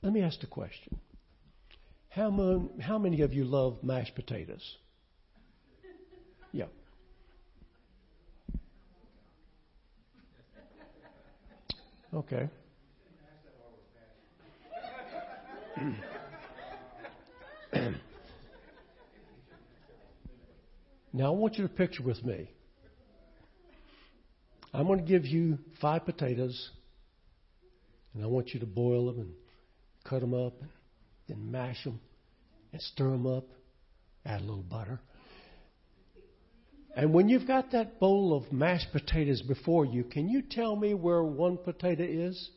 Let 0.00 0.12
me 0.12 0.22
ask 0.22 0.42
a 0.42 0.46
question. 0.46 0.98
How 2.08 2.30
many 2.98 3.22
of 3.22 3.32
you 3.32 3.44
love 3.44 3.82
mashed 3.82 4.14
potatoes? 4.14 4.76
Okay. 12.14 12.48
now 21.12 21.26
I 21.26 21.30
want 21.30 21.56
you 21.58 21.66
to 21.66 21.68
picture 21.74 22.04
with 22.04 22.24
me. 22.24 22.48
I'm 24.72 24.86
going 24.86 25.00
to 25.00 25.04
give 25.04 25.26
you 25.26 25.58
five 25.80 26.04
potatoes, 26.04 26.70
and 28.14 28.22
I 28.22 28.28
want 28.28 28.54
you 28.54 28.60
to 28.60 28.66
boil 28.66 29.06
them 29.06 29.18
and 29.18 29.32
cut 30.04 30.20
them 30.20 30.34
up, 30.34 30.60
and 30.60 30.70
then 31.26 31.50
mash 31.50 31.82
them 31.82 31.98
and 32.72 32.80
stir 32.80 33.10
them 33.10 33.26
up. 33.26 33.46
Add 34.24 34.40
a 34.40 34.44
little 34.44 34.62
butter. 34.62 35.00
And 36.96 37.12
when 37.12 37.28
you've 37.28 37.46
got 37.46 37.72
that 37.72 37.98
bowl 37.98 38.36
of 38.36 38.52
mashed 38.52 38.92
potatoes 38.92 39.42
before 39.42 39.84
you, 39.84 40.04
can 40.04 40.28
you 40.28 40.42
tell 40.42 40.76
me 40.76 40.94
where 40.94 41.24
one 41.24 41.56
potato 41.56 42.04
is? 42.04 42.50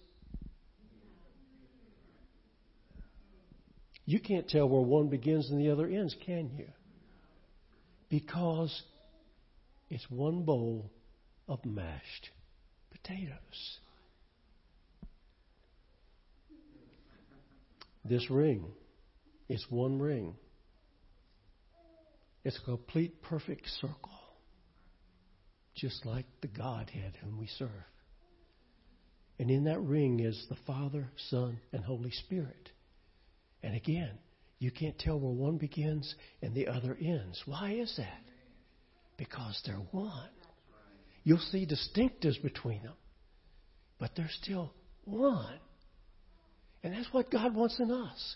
You 4.05 4.19
can't 4.19 4.47
tell 4.47 4.69
where 4.69 4.81
one 4.81 5.09
begins 5.09 5.49
and 5.49 5.59
the 5.59 5.71
other 5.71 5.87
ends, 5.87 6.15
can 6.25 6.51
you? 6.55 6.67
Because 8.09 8.83
it's 9.89 10.05
one 10.09 10.43
bowl 10.43 10.91
of 11.47 11.65
mashed 11.65 12.29
potatoes. 12.91 13.79
This 18.05 18.29
ring 18.29 18.65
is 19.49 19.65
one 19.69 19.99
ring. 19.99 20.35
It's 22.45 22.57
a 22.59 22.63
complete 22.63 23.21
perfect 23.23 23.67
circle 23.81 24.16
just 25.77 26.05
like 26.05 26.25
the 26.41 26.47
Godhead 26.47 27.13
whom 27.21 27.39
we 27.39 27.47
serve. 27.57 27.69
And 29.39 29.51
in 29.51 29.65
that 29.65 29.79
ring 29.79 30.19
is 30.19 30.45
the 30.49 30.57
Father, 30.65 31.07
Son, 31.29 31.59
and 31.71 31.83
Holy 31.83 32.11
Spirit. 32.11 32.71
And 33.61 33.75
again, 33.75 34.17
you 34.59 34.71
can't 34.71 34.97
tell 34.97 35.19
where 35.19 35.31
one 35.31 35.57
begins 35.57 36.15
and 36.41 36.55
the 36.55 36.67
other 36.67 36.97
ends. 36.99 37.41
Why 37.45 37.73
is 37.73 37.93
that? 37.97 38.21
Because 39.17 39.61
they're 39.65 39.75
one. 39.91 40.29
You'll 41.23 41.37
see 41.39 41.67
distinctives 41.67 42.41
between 42.41 42.83
them, 42.83 42.95
but 43.99 44.11
they're 44.15 44.29
still 44.41 44.73
one. 45.03 45.59
And 46.83 46.93
that's 46.93 47.11
what 47.11 47.29
God 47.29 47.53
wants 47.53 47.79
in 47.79 47.91
us. 47.91 48.35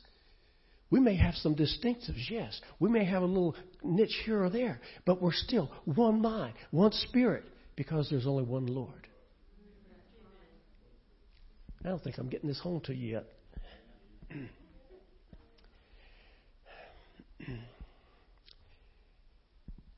We 0.92 1.00
may 1.00 1.16
have 1.16 1.34
some 1.36 1.56
distinctives, 1.56 2.30
yes. 2.30 2.60
We 2.80 2.90
may 2.90 3.06
have 3.06 3.24
a 3.24 3.26
little 3.26 3.56
niche 3.82 4.22
here 4.26 4.44
or 4.44 4.50
there, 4.50 4.82
but 5.06 5.22
we're 5.22 5.32
still 5.32 5.72
one 5.86 6.22
mind, 6.22 6.54
one 6.70 6.92
spirit, 6.92 7.46
because 7.78 8.10
there's 8.10 8.28
only 8.28 8.44
one 8.44 8.68
Lord. 8.68 9.08
I 11.84 11.88
don't 11.90 12.04
think 12.04 12.18
I'm 12.20 12.30
getting 12.30 12.50
this 12.50 12.60
home 12.60 12.82
to 12.82 12.94
you 12.94 13.14
yet. 13.14 13.24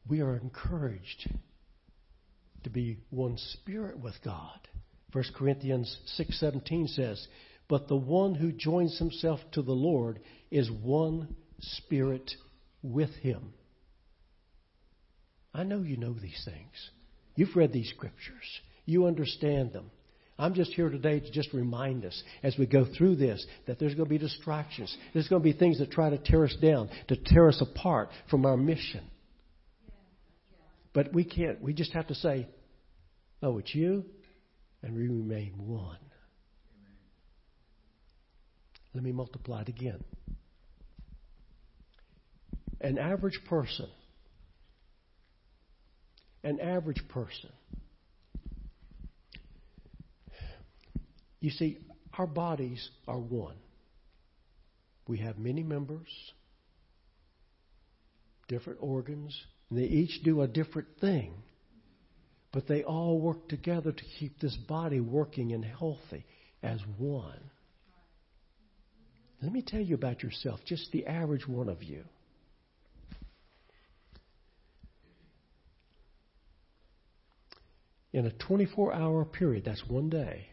we 0.10 0.22
are 0.22 0.38
encouraged 0.38 1.28
to 2.64 2.70
be 2.70 3.00
one 3.10 3.38
spirit 3.38 4.00
with 4.00 4.14
God. 4.24 4.60
1 5.12 5.24
Corinthians 5.36 5.98
6:17 6.20 6.88
says, 6.96 7.28
"But 7.74 7.88
the 7.88 7.98
one 7.98 8.36
who 8.36 8.52
joins 8.52 9.00
himself 9.00 9.40
to 9.54 9.64
the 9.64 9.74
Lord 9.74 10.20
is 10.52 10.70
one 10.70 11.36
spirit 11.60 12.32
with 12.84 13.10
him." 13.16 13.56
I 15.56 15.64
know 15.64 15.82
you 15.82 15.98
know 15.98 16.14
these 16.14 16.40
things. 16.46 16.92
You've 17.36 17.56
read 17.56 17.74
these 17.74 17.90
scriptures. 17.90 18.62
You 18.86 19.08
understand 19.08 19.74
them. 19.74 19.90
I'm 20.38 20.54
just 20.54 20.74
here 20.74 20.90
today 20.90 21.20
to 21.20 21.32
just 21.32 21.52
remind 21.52 22.06
us 22.06 22.24
as 22.44 22.56
we 22.60 22.68
go 22.68 22.86
through 22.86 23.16
this 23.16 23.44
that 23.66 23.80
there's 23.80 23.96
going 23.96 24.06
to 24.06 24.18
be 24.18 24.20
distractions. 24.20 24.96
There's 25.14 25.28
going 25.28 25.42
to 25.42 25.44
be 25.44 25.58
things 25.58 25.80
that 25.80 25.90
try 25.90 26.12
to 26.12 26.20
tear 26.20 26.44
us 26.44 26.56
down, 26.62 26.92
to 27.08 27.16
tear 27.16 27.48
us 27.50 27.60
apart 27.60 28.10
from 28.30 28.46
our 28.46 28.56
mission. 28.56 29.04
But 30.94 31.12
we 31.12 31.24
can't. 31.24 31.60
We 31.60 31.74
just 31.74 31.94
have 31.94 32.06
to 32.10 32.16
say, 32.16 32.48
oh, 33.42 33.58
it's 33.58 33.74
you, 33.74 34.06
and 34.84 34.96
we 34.96 35.08
remain 35.08 35.54
one. 35.58 35.98
Let 38.94 39.04
me 39.04 39.12
multiply 39.12 39.62
it 39.62 39.70
again. 39.70 40.04
An 42.82 42.98
average 42.98 43.40
person, 43.48 43.88
an 46.44 46.60
average 46.60 47.02
person 47.10 47.50
You 51.44 51.50
see, 51.50 51.78
our 52.18 52.26
bodies 52.26 52.90
are 53.06 53.20
one. 53.20 53.58
We 55.10 55.18
have 55.18 55.38
many 55.38 55.62
members, 55.62 56.08
different 58.48 58.80
organs, 58.82 59.38
and 59.70 59.78
they 59.78 59.84
each 59.84 60.24
do 60.24 60.42
a 60.42 60.48
different 60.48 60.88
thing. 61.02 61.34
But 62.54 62.70
they 62.70 62.84
all 62.84 63.20
work 63.20 63.50
together 63.50 63.92
to 63.92 64.04
keep 64.18 64.40
this 64.40 64.56
body 64.56 65.02
working 65.02 65.52
and 65.52 65.66
healthy 65.66 66.24
as 66.64 66.80
one. 66.98 67.42
Let 69.44 69.52
me 69.52 69.62
tell 69.62 69.82
you 69.82 69.96
about 69.96 70.24
yourself, 70.24 70.62
just 70.66 70.90
the 70.94 71.06
average 71.06 71.46
one 71.46 71.68
of 71.68 71.84
you. 71.84 72.06
In 78.14 78.26
a 78.26 78.32
24 78.32 78.94
hour 78.94 79.26
period, 79.26 79.66
that's 79.66 79.84
one 79.86 80.10
day, 80.10 80.46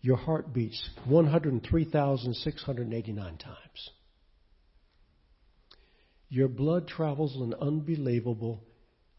your 0.00 0.16
heart 0.16 0.54
beats 0.54 0.90
103,689 1.06 3.38
times. 3.38 3.90
Your 6.28 6.46
blood 6.46 6.86
travels 6.86 7.34
an 7.34 7.52
unbelievable 7.60 8.62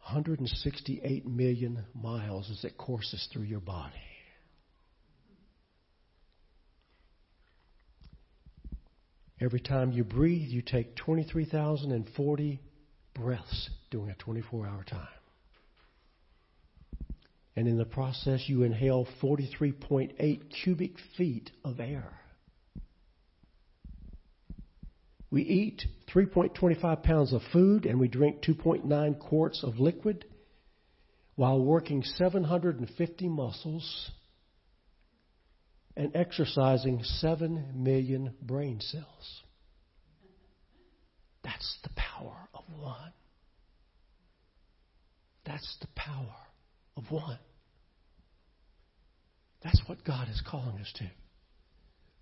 168 0.09 1.25
million 1.25 1.83
miles 1.93 2.49
as 2.49 2.63
it 2.63 2.77
courses 2.77 3.27
through 3.33 3.43
your 3.43 3.59
body. 3.59 3.91
Every 9.39 9.59
time 9.59 9.91
you 9.91 10.03
breathe, 10.03 10.49
you 10.49 10.61
take 10.61 10.95
23,040 10.95 12.59
breaths 13.13 13.69
during 13.91 14.09
a 14.09 14.15
24 14.15 14.65
hour 14.65 14.83
time. 14.83 15.07
And 17.55 17.67
in 17.67 17.77
the 17.77 17.85
process, 17.85 18.43
you 18.47 18.63
inhale 18.63 19.07
43.8 19.21 20.41
cubic 20.63 20.91
feet 21.17 21.51
of 21.63 21.79
air. 21.79 22.19
We 25.29 25.41
eat 25.41 25.83
3.25 26.13 27.03
pounds 27.03 27.33
of 27.33 27.41
food 27.51 27.85
and 27.85 27.99
we 27.99 28.07
drink 28.07 28.41
2.9 28.41 29.19
quarts 29.19 29.63
of 29.63 29.79
liquid 29.79 30.25
while 31.35 31.59
working 31.61 32.01
750 32.03 33.27
muscles 33.27 34.11
and 35.97 36.15
exercising 36.15 37.01
7 37.03 37.73
million 37.75 38.33
brain 38.41 38.79
cells. 38.79 39.41
That's 41.43 41.77
the 41.83 41.89
power 41.95 42.47
of 42.53 42.63
one. 42.79 43.11
That's 45.45 45.77
the 45.81 45.87
power 45.95 46.35
of 46.97 47.03
one. 47.09 47.39
That's 49.63 49.81
what 49.87 50.03
God 50.03 50.29
is 50.29 50.41
calling 50.47 50.77
us 50.79 50.93
to. 50.97 51.09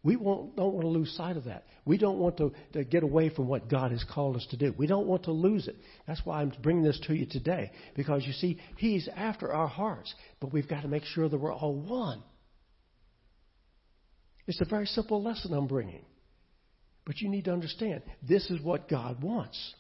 We 0.04 0.16
won't, 0.16 0.56
don't 0.56 0.74
want 0.74 0.84
to 0.84 0.90
lose 0.90 1.12
sight 1.18 1.36
of 1.36 1.46
that. 1.46 1.66
We 1.84 1.98
don't 1.98 2.20
want 2.20 2.38
to, 2.38 2.54
to 2.74 2.86
get 2.86 3.04
away 3.04 3.30
from 3.30 3.48
what 3.48 3.68
God 3.68 3.92
has 3.92 4.06
called 4.10 4.38
us 4.38 4.48
to 4.52 4.58
do. 4.58 4.74
We 4.78 4.88
don't 4.88 5.08
want 5.08 5.24
to 5.24 5.32
lose 5.32 5.68
it. 5.68 5.76
That's 6.08 6.22
why 6.24 6.42
I'm 6.42 6.54
bringing 6.62 6.84
this 6.84 7.00
to 7.08 7.14
you 7.14 7.26
today. 7.26 7.72
Because 7.96 8.24
you 8.26 8.32
see, 8.32 8.60
He's 8.78 9.10
after 9.14 9.52
our 9.52 9.68
hearts, 9.68 10.14
but 10.40 10.54
we've 10.54 10.70
got 10.70 10.84
to 10.84 10.88
make 10.88 11.04
sure 11.04 11.28
that 11.28 11.38
we're 11.38 11.54
all 11.54 11.76
one. 11.76 12.22
It's 14.48 14.62
a 14.62 14.66
very 14.66 14.86
simple 14.86 15.24
lesson 15.24 15.54
I'm 15.54 15.68
bringing. 15.68 16.06
But 17.06 17.20
you 17.20 17.30
need 17.30 17.46
to 17.46 17.54
understand 17.54 18.02
this 18.28 18.50
is 18.50 18.62
what 18.62 18.90
God 18.90 19.22
wants. 19.22 19.74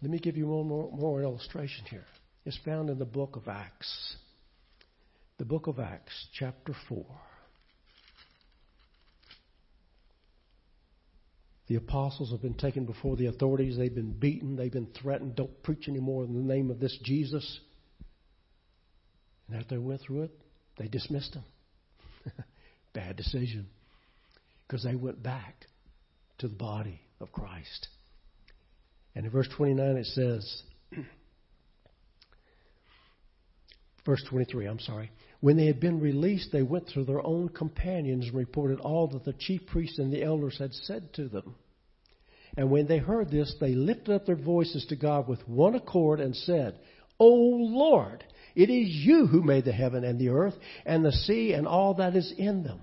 Let 0.00 0.10
me 0.10 0.18
give 0.18 0.36
you 0.36 0.46
one 0.46 0.66
more, 0.66 0.90
more 0.92 1.22
illustration 1.22 1.84
here. 1.88 2.04
It's 2.44 2.58
found 2.64 2.90
in 2.90 2.98
the 2.98 3.04
book 3.04 3.36
of 3.36 3.48
Acts 3.48 4.16
the 5.38 5.44
book 5.44 5.66
of 5.66 5.80
Acts, 5.80 6.28
chapter 6.38 6.74
4. 6.88 7.04
The 11.66 11.76
apostles 11.76 12.30
have 12.30 12.42
been 12.42 12.54
taken 12.54 12.84
before 12.84 13.16
the 13.16 13.26
authorities. 13.26 13.76
They've 13.76 13.94
been 13.94 14.12
beaten. 14.12 14.54
They've 14.54 14.70
been 14.70 14.92
threatened. 15.00 15.34
Don't 15.34 15.62
preach 15.62 15.88
anymore 15.88 16.24
in 16.24 16.34
the 16.34 16.54
name 16.54 16.70
of 16.70 16.78
this 16.78 16.96
Jesus. 17.02 17.60
And 19.48 19.58
after 19.58 19.74
they 19.74 19.78
went 19.78 20.02
through 20.02 20.24
it, 20.24 20.30
they 20.78 20.88
dismissed 20.88 21.34
him. 21.34 21.44
Bad 22.94 23.16
decision. 23.16 23.66
Because 24.66 24.82
they 24.84 24.94
went 24.94 25.22
back 25.22 25.66
to 26.38 26.48
the 26.48 26.54
body 26.54 27.00
of 27.20 27.30
Christ. 27.32 27.88
And 29.14 29.26
in 29.26 29.30
verse 29.30 29.48
29 29.56 29.96
it 29.96 30.06
says, 30.06 30.62
verse 34.06 34.24
23, 34.28 34.66
I'm 34.66 34.80
sorry. 34.80 35.10
When 35.40 35.56
they 35.56 35.66
had 35.66 35.80
been 35.80 36.00
released, 36.00 36.52
they 36.52 36.62
went 36.62 36.88
to 36.94 37.04
their 37.04 37.24
own 37.24 37.50
companions 37.50 38.26
and 38.26 38.34
reported 38.34 38.80
all 38.80 39.08
that 39.08 39.24
the 39.24 39.34
chief 39.34 39.66
priests 39.66 39.98
and 39.98 40.12
the 40.12 40.22
elders 40.22 40.56
had 40.58 40.72
said 40.72 41.12
to 41.14 41.28
them. 41.28 41.54
And 42.56 42.70
when 42.70 42.86
they 42.86 42.98
heard 42.98 43.30
this, 43.30 43.54
they 43.60 43.74
lifted 43.74 44.14
up 44.14 44.26
their 44.26 44.36
voices 44.36 44.86
to 44.86 44.96
God 44.96 45.28
with 45.28 45.46
one 45.48 45.74
accord 45.74 46.20
and 46.20 46.34
said, 46.34 46.78
O 47.18 47.28
Lord, 47.28 48.24
it 48.54 48.70
is 48.70 48.88
you 48.88 49.26
who 49.26 49.42
made 49.42 49.64
the 49.64 49.72
heaven 49.72 50.04
and 50.04 50.18
the 50.18 50.28
earth 50.28 50.54
and 50.86 51.04
the 51.04 51.12
sea 51.12 51.52
and 51.52 51.66
all 51.66 51.94
that 51.94 52.14
is 52.14 52.32
in 52.36 52.62
them, 52.62 52.80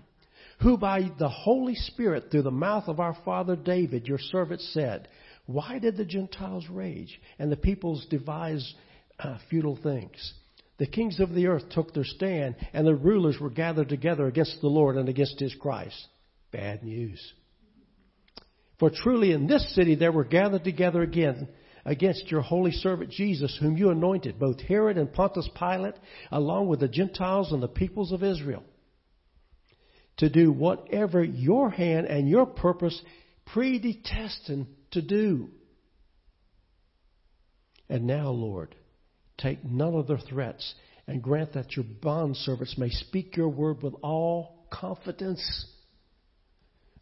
who 0.60 0.78
by 0.78 1.10
the 1.18 1.30
Holy 1.30 1.76
Spirit 1.76 2.26
through 2.30 2.44
the 2.44 2.52
mouth 2.52 2.88
of 2.88 3.00
our 3.00 3.18
father 3.26 3.56
David, 3.56 4.08
your 4.08 4.20
servant, 4.20 4.62
said, 4.62 5.08
Why 5.46 5.80
did 5.80 5.98
the 5.98 6.06
Gentiles 6.06 6.68
rage 6.70 7.20
and 7.40 7.52
the 7.52 7.58
peoples 7.58 8.06
devise 8.10 8.74
uh, 9.20 9.38
futile 9.50 9.80
things? 9.82 10.34
The 10.78 10.88
kings 10.88 11.20
of 11.20 11.34
the 11.34 11.48
earth 11.48 11.70
took 11.70 11.94
their 11.94 12.04
stand, 12.04 12.56
and 12.74 12.88
the 12.88 12.96
rulers 12.96 13.40
were 13.40 13.52
gathered 13.52 13.90
together 13.90 14.26
against 14.26 14.62
the 14.62 14.68
Lord 14.68 14.98
and 14.98 15.08
against 15.10 15.40
his 15.40 15.54
Christ. 15.54 16.08
Bad 16.52 16.84
news. 16.84 17.22
For 18.80 18.90
truly 18.90 19.32
in 19.32 19.46
this 19.46 19.76
city 19.76 19.94
there 19.94 20.12
were 20.12 20.24
gathered 20.24 20.64
together 20.64 21.04
again 21.04 21.48
against 21.86 22.30
your 22.30 22.42
holy 22.42 22.72
servant 22.72 23.12
Jesus, 23.12 23.58
whom 23.60 23.78
you 23.78 23.90
anointed, 23.90 24.40
both 24.40 24.60
Herod 24.60 24.98
and 24.98 25.12
Pontius 25.12 25.50
Pilate, 25.58 25.96
along 26.32 26.68
with 26.68 26.80
the 26.80 26.88
Gentiles 26.88 27.52
and 27.52 27.62
the 27.62 27.68
peoples 27.68 28.12
of 28.12 28.24
Israel, 28.24 28.64
to 30.18 30.30
do 30.30 30.52
whatever 30.52 31.24
your 31.24 31.70
hand 31.70 32.08
and 32.08 32.30
your 32.30 32.46
purpose 32.46 33.02
predestined 33.46 34.68
to 34.92 35.02
do. 35.02 35.50
And 37.90 38.06
now, 38.06 38.30
Lord, 38.30 38.76
take 39.38 39.66
none 39.66 39.96
of 39.96 40.08
their 40.08 40.18
threats, 40.18 40.76
and 41.08 41.22
grant 41.22 41.54
that 41.54 41.76
your 41.76 41.86
bondservants 41.86 42.78
may 42.78 42.90
speak 42.90 43.36
your 43.36 43.50
word 43.50 43.84
with 43.84 43.96
all 44.02 44.68
confidence. 44.72 45.66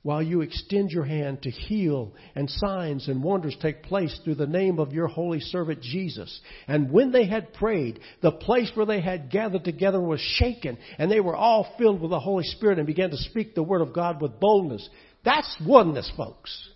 While 0.02 0.22
you 0.24 0.42
extend 0.42 0.92
your 0.92 1.04
hand 1.04 1.42
to 1.42 1.52
heal, 1.52 2.14
and 2.34 2.50
signs 2.50 3.10
and 3.10 3.22
wonders 3.22 3.58
take 3.62 3.84
place 3.84 4.18
through 4.24 4.36
the 4.36 4.48
name 4.48 4.80
of 4.80 4.94
your 4.94 5.08
holy 5.08 5.42
servant 5.42 5.82
Jesus. 5.82 6.40
And 6.70 6.90
when 6.90 7.12
they 7.12 7.26
had 7.26 7.54
prayed, 7.54 8.00
the 8.22 8.32
place 8.32 8.72
where 8.76 8.86
they 8.86 9.02
had 9.02 9.30
gathered 9.30 9.66
together 9.66 10.00
was 10.00 10.22
shaken, 10.22 10.78
and 10.98 11.12
they 11.12 11.20
were 11.20 11.36
all 11.36 11.76
filled 11.78 12.00
with 12.00 12.12
the 12.12 12.20
Holy 12.20 12.46
Spirit 12.46 12.78
and 12.78 12.88
began 12.88 13.10
to 13.10 13.18
speak 13.18 13.56
the 13.56 13.64
word 13.64 13.82
of 13.82 13.94
God 13.94 14.22
with 14.22 14.40
boldness. 14.40 14.88
That's 15.26 15.54
oneness, 15.66 16.10
folks. 16.16 16.70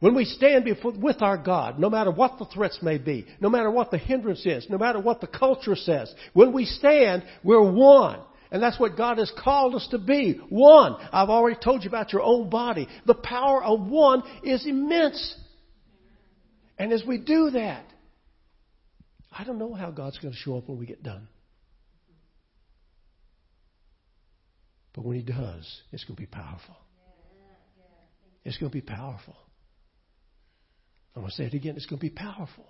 When 0.00 0.14
we 0.14 0.24
stand 0.24 0.64
before, 0.64 0.92
with 0.92 1.20
our 1.22 1.36
God, 1.36 1.78
no 1.78 1.90
matter 1.90 2.12
what 2.12 2.38
the 2.38 2.46
threats 2.46 2.78
may 2.82 2.98
be, 2.98 3.26
no 3.40 3.50
matter 3.50 3.70
what 3.70 3.90
the 3.90 3.98
hindrance 3.98 4.46
is, 4.46 4.66
no 4.70 4.78
matter 4.78 5.00
what 5.00 5.20
the 5.20 5.26
culture 5.26 5.74
says, 5.74 6.14
when 6.32 6.52
we 6.52 6.64
stand, 6.64 7.24
we're 7.42 7.70
one. 7.70 8.20
And 8.50 8.62
that's 8.62 8.80
what 8.80 8.96
God 8.96 9.18
has 9.18 9.30
called 9.42 9.74
us 9.74 9.86
to 9.90 9.98
be. 9.98 10.40
One. 10.48 10.96
I've 11.12 11.28
already 11.28 11.58
told 11.62 11.84
you 11.84 11.88
about 11.88 12.12
your 12.12 12.22
own 12.22 12.48
body. 12.48 12.88
The 13.06 13.14
power 13.14 13.62
of 13.62 13.86
one 13.86 14.22
is 14.42 14.66
immense. 14.66 15.36
And 16.78 16.92
as 16.92 17.04
we 17.06 17.18
do 17.18 17.50
that, 17.50 17.84
I 19.30 19.44
don't 19.44 19.58
know 19.58 19.74
how 19.74 19.90
God's 19.90 20.18
going 20.18 20.32
to 20.32 20.38
show 20.38 20.56
up 20.56 20.68
when 20.68 20.78
we 20.78 20.86
get 20.86 21.02
done. 21.02 21.28
But 24.94 25.04
when 25.04 25.16
He 25.16 25.22
does, 25.22 25.82
it's 25.92 26.04
going 26.04 26.16
to 26.16 26.22
be 26.22 26.26
powerful. 26.26 26.76
It's 28.44 28.56
going 28.56 28.70
to 28.70 28.74
be 28.74 28.80
powerful. 28.80 29.36
I'm 31.14 31.22
going 31.22 31.30
to 31.30 31.36
say 31.36 31.44
it 31.44 31.54
again. 31.54 31.76
It's 31.76 31.86
going 31.86 31.98
to 31.98 32.06
be 32.06 32.10
powerful. 32.10 32.64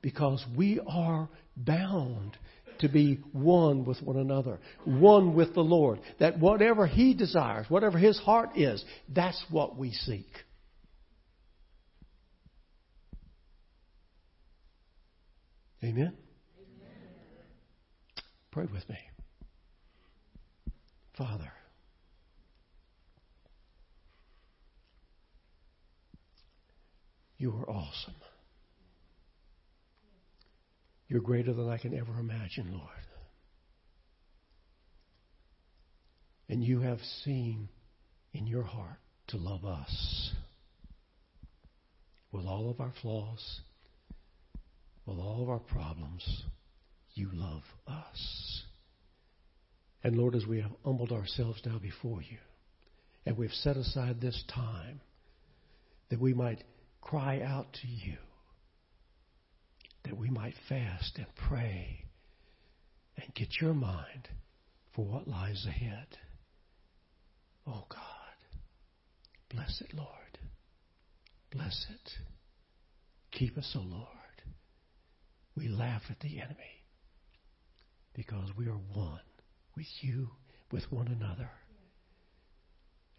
Because 0.00 0.44
we 0.56 0.80
are 0.86 1.28
bound 1.56 2.36
to 2.80 2.88
be 2.88 3.20
one 3.32 3.84
with 3.84 4.02
one 4.02 4.16
another, 4.16 4.58
one 4.84 5.34
with 5.34 5.54
the 5.54 5.62
Lord. 5.62 6.00
That 6.18 6.38
whatever 6.38 6.86
He 6.86 7.14
desires, 7.14 7.66
whatever 7.68 7.98
His 7.98 8.18
heart 8.18 8.56
is, 8.56 8.84
that's 9.08 9.42
what 9.50 9.76
we 9.76 9.92
seek. 9.92 10.26
Amen? 15.82 16.14
Amen? 16.14 16.14
Pray 18.50 18.64
with 18.72 18.88
me. 18.88 18.96
Father, 21.16 21.52
you 27.36 27.52
are 27.52 27.68
awesome. 27.68 28.14
You're 31.14 31.22
greater 31.22 31.52
than 31.52 31.68
I 31.68 31.78
can 31.78 31.96
ever 31.96 32.18
imagine, 32.18 32.72
Lord. 32.72 32.88
And 36.48 36.60
you 36.60 36.80
have 36.80 36.98
seen 37.22 37.68
in 38.32 38.48
your 38.48 38.64
heart 38.64 38.98
to 39.28 39.36
love 39.36 39.64
us 39.64 40.32
with 42.32 42.44
all 42.46 42.68
of 42.68 42.80
our 42.80 42.92
flaws, 43.00 43.60
with 45.06 45.18
all 45.18 45.40
of 45.40 45.50
our 45.50 45.60
problems. 45.60 46.42
You 47.12 47.28
love 47.32 47.62
us. 47.86 48.62
And 50.02 50.16
Lord, 50.16 50.34
as 50.34 50.44
we 50.48 50.62
have 50.62 50.72
humbled 50.84 51.12
ourselves 51.12 51.62
now 51.64 51.78
before 51.78 52.22
you, 52.22 52.38
and 53.24 53.38
we've 53.38 53.52
set 53.52 53.76
aside 53.76 54.20
this 54.20 54.42
time 54.52 55.00
that 56.10 56.20
we 56.20 56.34
might 56.34 56.64
cry 57.00 57.40
out 57.40 57.72
to 57.82 57.86
you 57.86 58.16
that 60.04 60.16
we 60.16 60.30
might 60.30 60.54
fast 60.68 61.16
and 61.16 61.26
pray 61.48 62.04
and 63.16 63.34
get 63.34 63.48
your 63.60 63.74
mind 63.74 64.28
for 64.94 65.04
what 65.04 65.26
lies 65.28 65.64
ahead. 65.66 66.06
Oh 67.66 67.84
God, 67.88 68.00
bless 69.50 69.80
it, 69.80 69.94
Lord. 69.94 70.08
Bless 71.50 71.86
it. 71.90 72.10
Keep 73.32 73.56
us, 73.58 73.72
O 73.76 73.80
oh 73.80 73.84
Lord. 73.84 74.08
We 75.56 75.68
laugh 75.68 76.02
at 76.10 76.20
the 76.20 76.40
enemy 76.40 76.82
because 78.14 78.50
we 78.56 78.66
are 78.66 78.80
one 78.92 79.20
with 79.76 79.86
you, 80.00 80.28
with 80.70 80.84
one 80.90 81.08
another, 81.08 81.50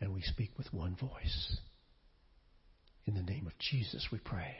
and 0.02 0.14
we 0.14 0.22
speak 0.22 0.52
with 0.58 0.72
one 0.74 0.96
voice. 0.96 1.58
In 3.06 3.14
the 3.14 3.22
name 3.22 3.48
of 3.48 3.54
Jesus, 3.60 4.08
we 4.12 4.20
pray. 4.20 4.56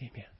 Amen. 0.00 0.39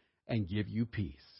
and 0.31 0.47
give 0.47 0.69
you 0.69 0.85
peace. 0.85 1.30